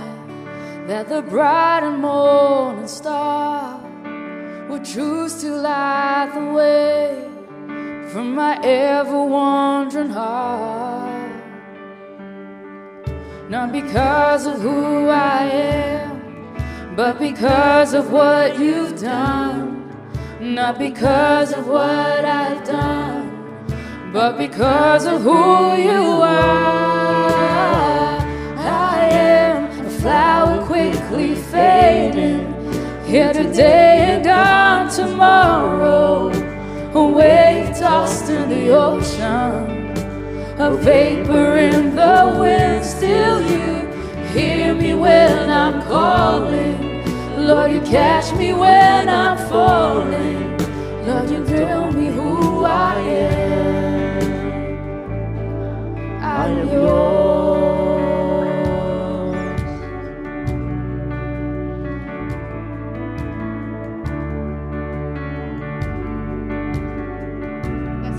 that 0.87 1.09
the 1.09 1.23
bright 1.23 1.83
and 1.83 1.99
morning 2.01 2.87
star 2.87 3.81
would 4.69 4.85
choose 4.85 5.41
to 5.43 5.51
light 5.69 6.31
the 6.35 6.45
way 6.59 7.29
from 8.11 8.35
my 8.35 8.53
ever 8.63 9.25
wandering 9.25 10.11
heart? 10.11 11.33
Not 13.49 13.73
because 13.73 14.47
of 14.47 14.61
who 14.61 15.09
I 15.09 15.43
am 15.73 16.15
but 16.97 17.19
because 17.19 17.93
of 17.93 18.13
what 18.13 18.57
you've 18.61 19.01
done, 19.01 19.65
not 20.41 20.79
because 20.79 21.53
of 21.53 21.67
what 21.67 22.25
I've 22.25 22.63
done, 22.65 23.24
but 24.15 24.39
because 24.39 25.07
of 25.07 25.23
who 25.23 25.75
you 25.75 26.23
are. 26.23 27.37
I 28.57 29.09
am 29.11 29.87
a 29.87 29.91
flower 29.91 30.65
quickly 30.65 31.35
fading, 31.35 32.47
here 33.05 33.33
today 33.33 34.15
and 34.15 34.25
gone 34.25 34.89
tomorrow, 34.89 36.29
a 36.95 37.09
wave 37.09 37.77
tossed 37.77 38.31
in 38.31 38.49
the 38.51 38.71
ocean, 38.71 39.91
a 40.61 40.71
vapor 40.77 41.57
in 41.57 41.97
the 41.97 42.37
wind, 42.39 42.85
still 42.85 43.41
you 43.43 43.89
hear 44.33 44.77
me 44.77 44.95
when 44.95 45.51
I'm 45.51 45.83
calling. 45.83 47.03
Lord, 47.37 47.73
you 47.73 47.81
catch 47.81 48.33
me 48.39 48.53
when 48.53 49.09
I'm 49.09 49.37
falling. 49.49 50.57
Lord, 51.05 51.31
you 51.31 51.45
tell 51.45 51.91
me 51.91 52.07
who 52.07 52.65
I 52.65 53.01
am. 53.01 53.64
Yours. 56.35 56.64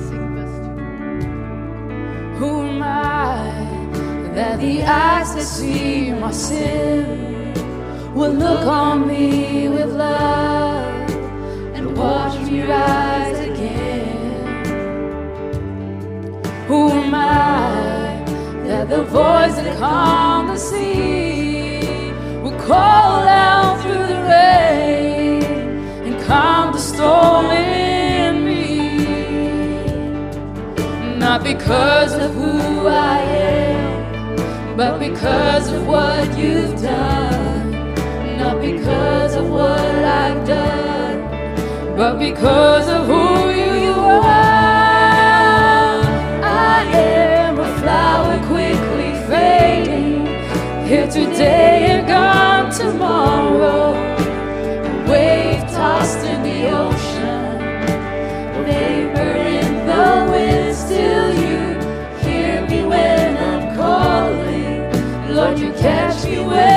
Sing 0.07 0.27
verse 0.35 0.57
2. 0.59 2.39
Who 2.39 2.51
am 2.67 2.83
I 2.83 2.89
that 4.35 4.55
the 4.59 4.83
eyes 4.83 5.35
that 5.35 5.43
see 5.43 6.11
my 6.13 6.31
sin 6.31 7.53
will 8.13 8.31
look 8.31 8.65
on 8.65 9.07
me 9.07 9.67
with 9.67 9.91
love 9.93 10.74
that 19.65 19.77
calmed 19.79 20.49
the 20.49 20.57
sea 20.57 22.11
will 22.43 22.57
call 22.67 23.27
out 23.27 23.81
through 23.81 24.07
the 24.13 24.21
rain 24.33 25.43
and 26.05 26.15
calm 26.25 26.71
the 26.71 26.77
storm 26.77 27.47
in 27.47 28.45
me? 28.45 28.67
Not 31.17 31.43
because 31.43 32.13
of 32.13 32.31
who 32.35 32.87
I 32.87 33.19
am, 33.21 34.77
but 34.77 34.99
because 34.99 35.71
of 35.71 35.87
what 35.87 36.37
you've 36.37 36.79
done. 36.81 37.71
Not 38.37 38.61
because 38.61 39.33
of 39.35 39.49
what 39.49 39.79
I've 39.79 40.45
done, 40.47 41.17
but 41.97 42.19
because 42.19 42.87
of 42.87 43.07
who 43.07 43.24
today 51.15 51.85
and 51.91 52.05
gone 52.05 52.69
tomorrow. 52.73 53.93
A 53.93 55.09
wave 55.09 55.61
tossed 55.71 56.25
in 56.25 56.43
the 56.43 56.69
ocean 56.71 57.61
a 58.57 58.61
neighbor 58.67 59.33
in 59.59 59.71
the 59.87 60.27
wind, 60.29 60.75
still 60.75 61.29
you 61.43 61.61
hear 62.19 62.67
me 62.67 62.83
when 62.83 63.37
I'm 63.37 63.75
calling. 63.77 65.33
Lord, 65.33 65.57
you 65.57 65.71
catch 65.85 66.25
me 66.25 66.39
when 66.39 66.74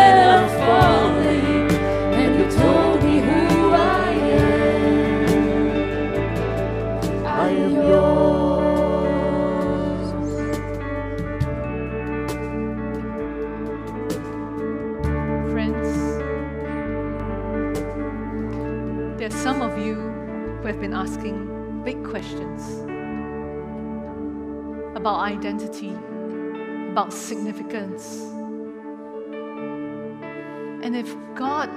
identity, 25.28 25.94
about 26.90 27.12
significance. 27.12 28.22
And 30.82 30.96
if 30.96 31.14
God 31.34 31.68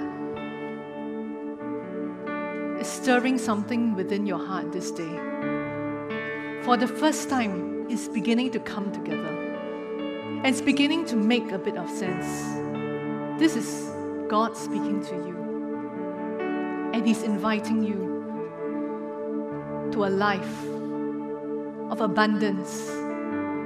is 2.80 2.88
stirring 2.88 3.38
something 3.38 3.93
within 3.93 4.26
your 4.26 4.39
heart 4.45 4.72
this 4.72 4.89
day, 4.91 5.20
for 6.64 6.78
the 6.78 6.88
first 6.88 7.30
time, 7.30 7.88
it's 7.89 8.08
beginning 8.08 8.52
to 8.52 8.60
come 8.60 8.91
together. 8.91 9.36
And 10.38 10.47
it's 10.47 10.62
beginning 10.62 11.06
to 11.08 11.16
make 11.16 11.52
a 11.52 11.58
bit 11.60 11.76
of 11.76 11.89
sense. 11.89 12.28
This 13.38 13.56
is 13.56 13.91
God 14.30 14.56
speaking 14.56 15.04
to 15.04 15.16
you. 15.16 16.91
And 16.93 17.06
He's 17.06 17.24
inviting 17.24 17.84
you 17.84 18.10
to 19.91 20.06
a 20.06 20.10
life 20.10 20.64
of 21.91 21.99
abundance, 21.99 22.89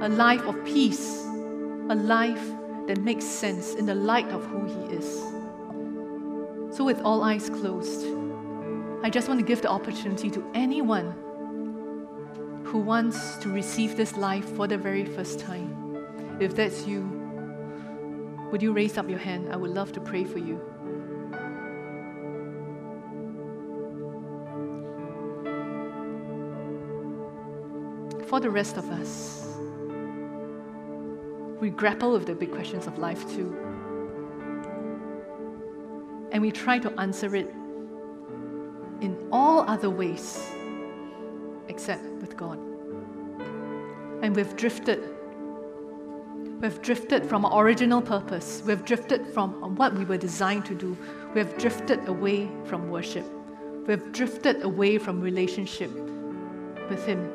a 0.02 0.08
life 0.08 0.42
of 0.42 0.62
peace, 0.64 1.24
a 1.88 1.94
life 1.94 2.50
that 2.86 2.98
makes 2.98 3.24
sense 3.24 3.74
in 3.74 3.86
the 3.86 3.94
light 3.94 4.28
of 4.28 4.44
who 4.44 4.66
He 4.66 4.94
is. 4.94 5.20
So, 6.76 6.84
with 6.84 7.00
all 7.00 7.24
eyes 7.24 7.48
closed, 7.48 8.06
I 9.02 9.08
just 9.08 9.28
want 9.28 9.40
to 9.40 9.46
give 9.46 9.62
the 9.62 9.70
opportunity 9.70 10.30
to 10.30 10.44
anyone 10.54 11.14
who 12.64 12.78
wants 12.78 13.36
to 13.38 13.48
receive 13.48 13.96
this 13.96 14.16
life 14.16 14.44
for 14.56 14.66
the 14.66 14.76
very 14.76 15.04
first 15.04 15.40
time. 15.40 16.06
If 16.40 16.54
that's 16.54 16.86
you, 16.86 17.02
would 18.52 18.60
you 18.60 18.72
raise 18.72 18.98
up 18.98 19.08
your 19.08 19.18
hand? 19.18 19.52
I 19.52 19.56
would 19.56 19.70
love 19.70 19.92
to 19.92 20.00
pray 20.00 20.24
for 20.24 20.38
you. 20.38 20.60
For 28.28 28.40
the 28.40 28.50
rest 28.50 28.76
of 28.76 28.90
us, 28.90 29.45
we 31.66 31.70
grapple 31.70 32.12
with 32.12 32.26
the 32.26 32.34
big 32.36 32.52
questions 32.52 32.86
of 32.86 32.96
life 32.96 33.28
too. 33.28 33.52
And 36.30 36.40
we 36.40 36.52
try 36.52 36.78
to 36.78 36.92
answer 37.00 37.34
it 37.34 37.52
in 39.00 39.18
all 39.32 39.68
other 39.68 39.90
ways 39.90 40.48
except 41.66 42.04
with 42.20 42.36
God. 42.36 42.60
And 44.22 44.36
we've 44.36 44.54
drifted. 44.54 45.02
We've 46.60 46.80
drifted 46.82 47.26
from 47.26 47.44
our 47.44 47.64
original 47.64 48.00
purpose. 48.00 48.62
We've 48.64 48.84
drifted 48.84 49.26
from 49.34 49.74
what 49.74 49.92
we 49.92 50.04
were 50.04 50.18
designed 50.18 50.66
to 50.66 50.74
do. 50.76 50.96
We've 51.34 51.58
drifted 51.58 52.08
away 52.08 52.48
from 52.66 52.90
worship. 52.90 53.26
We've 53.88 54.12
drifted 54.12 54.62
away 54.62 54.98
from 54.98 55.20
relationship 55.20 55.90
with 56.88 57.04
Him. 57.04 57.28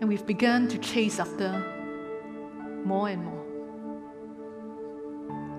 And 0.00 0.08
we've 0.08 0.24
begun 0.24 0.66
to 0.68 0.78
chase 0.78 1.20
after 1.20 1.76
more 2.84 3.08
and 3.08 3.24
more. 3.24 3.40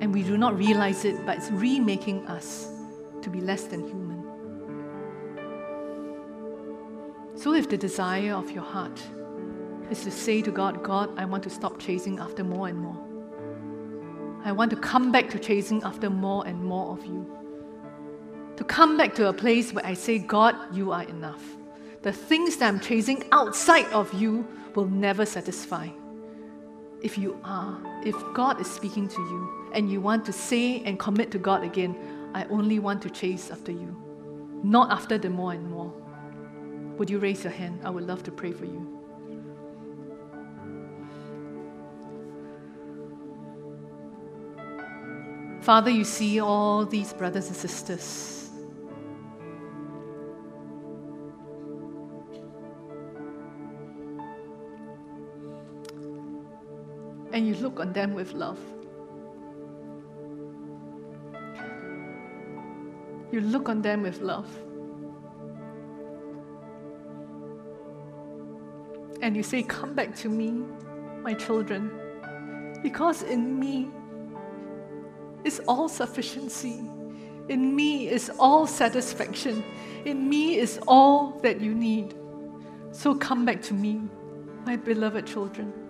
And 0.02 0.14
we 0.14 0.24
do 0.24 0.38
not 0.38 0.58
realize 0.58 1.06
it, 1.06 1.26
but 1.26 1.38
it's 1.38 1.52
remaking 1.52 2.26
us 2.28 2.72
to 3.22 3.30
be 3.30 3.40
less 3.40 3.66
than 3.66 3.82
human. 3.82 4.12
So, 7.36 7.54
if 7.54 7.70
the 7.70 7.78
desire 7.78 8.34
of 8.34 8.52
your 8.52 8.64
heart 8.64 9.02
is 9.90 10.04
to 10.04 10.12
say 10.12 10.42
to 10.42 10.52
God, 10.52 10.84
God, 10.84 11.10
I 11.18 11.26
want 11.26 11.44
to 11.44 11.50
stop 11.50 11.80
chasing 11.80 12.20
after 12.20 12.44
more 12.44 12.68
and 12.68 12.80
more, 12.80 12.98
I 14.44 14.52
want 14.52 14.72
to 14.72 14.78
come 14.78 15.12
back 15.12 15.30
to 15.30 15.40
chasing 15.40 15.84
after 15.84 16.10
more 16.10 16.46
and 16.48 16.64
more 16.64 16.92
of 16.98 17.06
you. 17.06 17.26
To 18.58 18.64
come 18.64 18.98
back 18.98 19.16
to 19.16 19.28
a 19.30 19.34
place 19.34 19.72
where 19.72 19.86
I 19.86 19.94
say, 19.94 20.18
God, 20.18 20.56
you 20.76 20.92
are 20.92 21.04
enough. 21.04 21.44
The 22.02 22.12
things 22.12 22.58
that 22.58 22.68
I'm 22.68 22.80
chasing 22.80 23.24
outside 23.32 23.86
of 23.94 24.12
you 24.14 24.48
will 24.76 24.88
never 24.88 25.26
satisfy. 25.26 25.90
If 27.02 27.18
you 27.18 27.40
are, 27.44 27.82
if 28.06 28.16
God 28.34 28.62
is 28.62 28.70
speaking 28.70 29.08
to 29.08 29.22
you 29.22 29.72
and 29.74 29.92
you 29.92 30.00
want 30.00 30.24
to 30.26 30.34
say 30.34 30.82
and 30.84 31.00
commit 31.00 31.32
to 31.32 31.40
God 31.40 31.64
again, 31.64 31.96
I 32.34 32.46
only 32.46 32.80
want 32.80 33.02
to 33.02 33.10
chase 33.10 33.50
after 33.50 33.72
you, 33.72 33.98
not 34.64 34.92
after 34.92 35.18
the 35.18 35.30
more 35.30 35.54
and 35.54 35.68
more. 35.70 35.92
Would 36.98 37.10
you 37.10 37.18
raise 37.18 37.44
your 37.44 37.54
hand? 37.54 37.82
I 37.84 37.90
would 37.90 38.06
love 38.06 38.22
to 38.24 38.32
pray 38.32 38.52
for 38.52 38.66
you. 38.66 39.00
Father, 45.62 45.92
you 45.92 46.04
see 46.04 46.40
all 46.40 46.86
these 46.86 47.14
brothers 47.14 47.48
and 47.48 47.56
sisters. 47.56 48.41
And 57.34 57.48
you 57.48 57.56
look 57.56 57.80
on 57.80 57.94
them 57.94 58.14
with 58.14 58.34
love. 58.34 58.60
You 63.32 63.40
look 63.40 63.70
on 63.70 63.82
them 63.82 64.02
with 64.02 64.20
love. 64.20 64.50
And 69.22 69.38
you 69.38 69.44
say, 69.44 69.64
Come 69.64 69.94
back 69.94 70.16
to 70.18 70.30
me, 70.30 70.64
my 71.22 71.34
children, 71.34 71.92
because 72.84 73.22
in 73.22 73.60
me 73.60 73.90
is 75.44 75.62
all 75.68 75.88
sufficiency. 75.88 76.82
In 77.48 77.76
me 77.76 78.10
is 78.10 78.32
all 78.40 78.68
satisfaction. 78.68 79.64
In 80.06 80.30
me 80.30 80.58
is 80.58 80.80
all 80.88 81.40
that 81.44 81.62
you 81.62 81.74
need. 81.74 82.14
So 82.92 83.16
come 83.16 83.46
back 83.46 83.62
to 83.64 83.74
me, 83.74 84.02
my 84.66 84.76
beloved 84.76 85.26
children. 85.26 85.81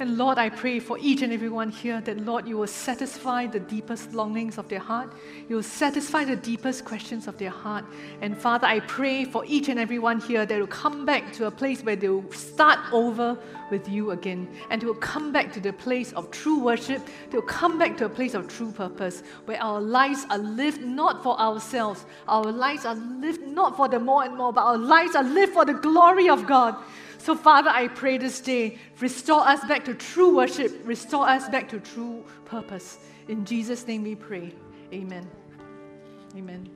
And 0.00 0.16
Lord, 0.16 0.38
I 0.38 0.48
pray 0.48 0.78
for 0.78 0.96
each 1.00 1.22
and 1.22 1.32
every 1.32 1.48
one 1.48 1.70
here 1.70 2.00
that, 2.02 2.24
Lord, 2.24 2.46
you 2.46 2.56
will 2.56 2.68
satisfy 2.68 3.46
the 3.46 3.58
deepest 3.58 4.12
longings 4.12 4.56
of 4.56 4.68
their 4.68 4.78
heart. 4.78 5.12
You 5.48 5.56
will 5.56 5.64
satisfy 5.64 6.22
the 6.24 6.36
deepest 6.36 6.84
questions 6.84 7.26
of 7.26 7.36
their 7.36 7.50
heart. 7.50 7.84
And 8.20 8.38
Father, 8.38 8.68
I 8.68 8.78
pray 8.78 9.24
for 9.24 9.44
each 9.44 9.68
and 9.68 9.78
every 9.80 9.98
one 9.98 10.20
here 10.20 10.46
that 10.46 10.56
will 10.56 10.68
come 10.68 11.04
back 11.04 11.32
to 11.32 11.46
a 11.46 11.50
place 11.50 11.82
where 11.82 11.96
they 11.96 12.08
will 12.08 12.30
start 12.32 12.78
over 12.92 13.36
with 13.72 13.88
you 13.88 14.12
again. 14.12 14.48
And 14.70 14.80
they 14.80 14.86
will 14.86 14.94
come 14.94 15.32
back 15.32 15.52
to 15.54 15.60
the 15.60 15.72
place 15.72 16.12
of 16.12 16.30
true 16.30 16.60
worship. 16.60 17.04
They 17.30 17.36
will 17.36 17.46
come 17.46 17.76
back 17.76 17.96
to 17.96 18.04
a 18.04 18.08
place 18.08 18.34
of 18.34 18.46
true 18.46 18.70
purpose 18.70 19.24
where 19.46 19.60
our 19.60 19.80
lives 19.80 20.26
are 20.30 20.38
lived 20.38 20.80
not 20.80 21.24
for 21.24 21.36
ourselves. 21.40 22.04
Our 22.28 22.52
lives 22.52 22.84
are 22.84 22.94
lived 22.94 23.42
not 23.48 23.76
for 23.76 23.88
the 23.88 23.98
more 23.98 24.22
and 24.22 24.36
more, 24.36 24.52
but 24.52 24.62
our 24.62 24.78
lives 24.78 25.16
are 25.16 25.24
lived 25.24 25.54
for 25.54 25.64
the 25.64 25.74
glory 25.74 26.28
of 26.28 26.46
God. 26.46 26.76
So, 27.28 27.34
Father, 27.34 27.68
I 27.68 27.88
pray 27.88 28.16
this 28.16 28.40
day, 28.40 28.78
restore 29.00 29.46
us 29.46 29.62
back 29.68 29.84
to 29.84 29.92
true 29.92 30.34
worship, 30.34 30.72
restore 30.84 31.28
us 31.28 31.46
back 31.50 31.68
to 31.68 31.78
true 31.78 32.24
purpose. 32.46 32.96
In 33.28 33.44
Jesus' 33.44 33.86
name 33.86 34.04
we 34.04 34.14
pray. 34.14 34.54
Amen. 34.94 35.28
Amen. 36.34 36.70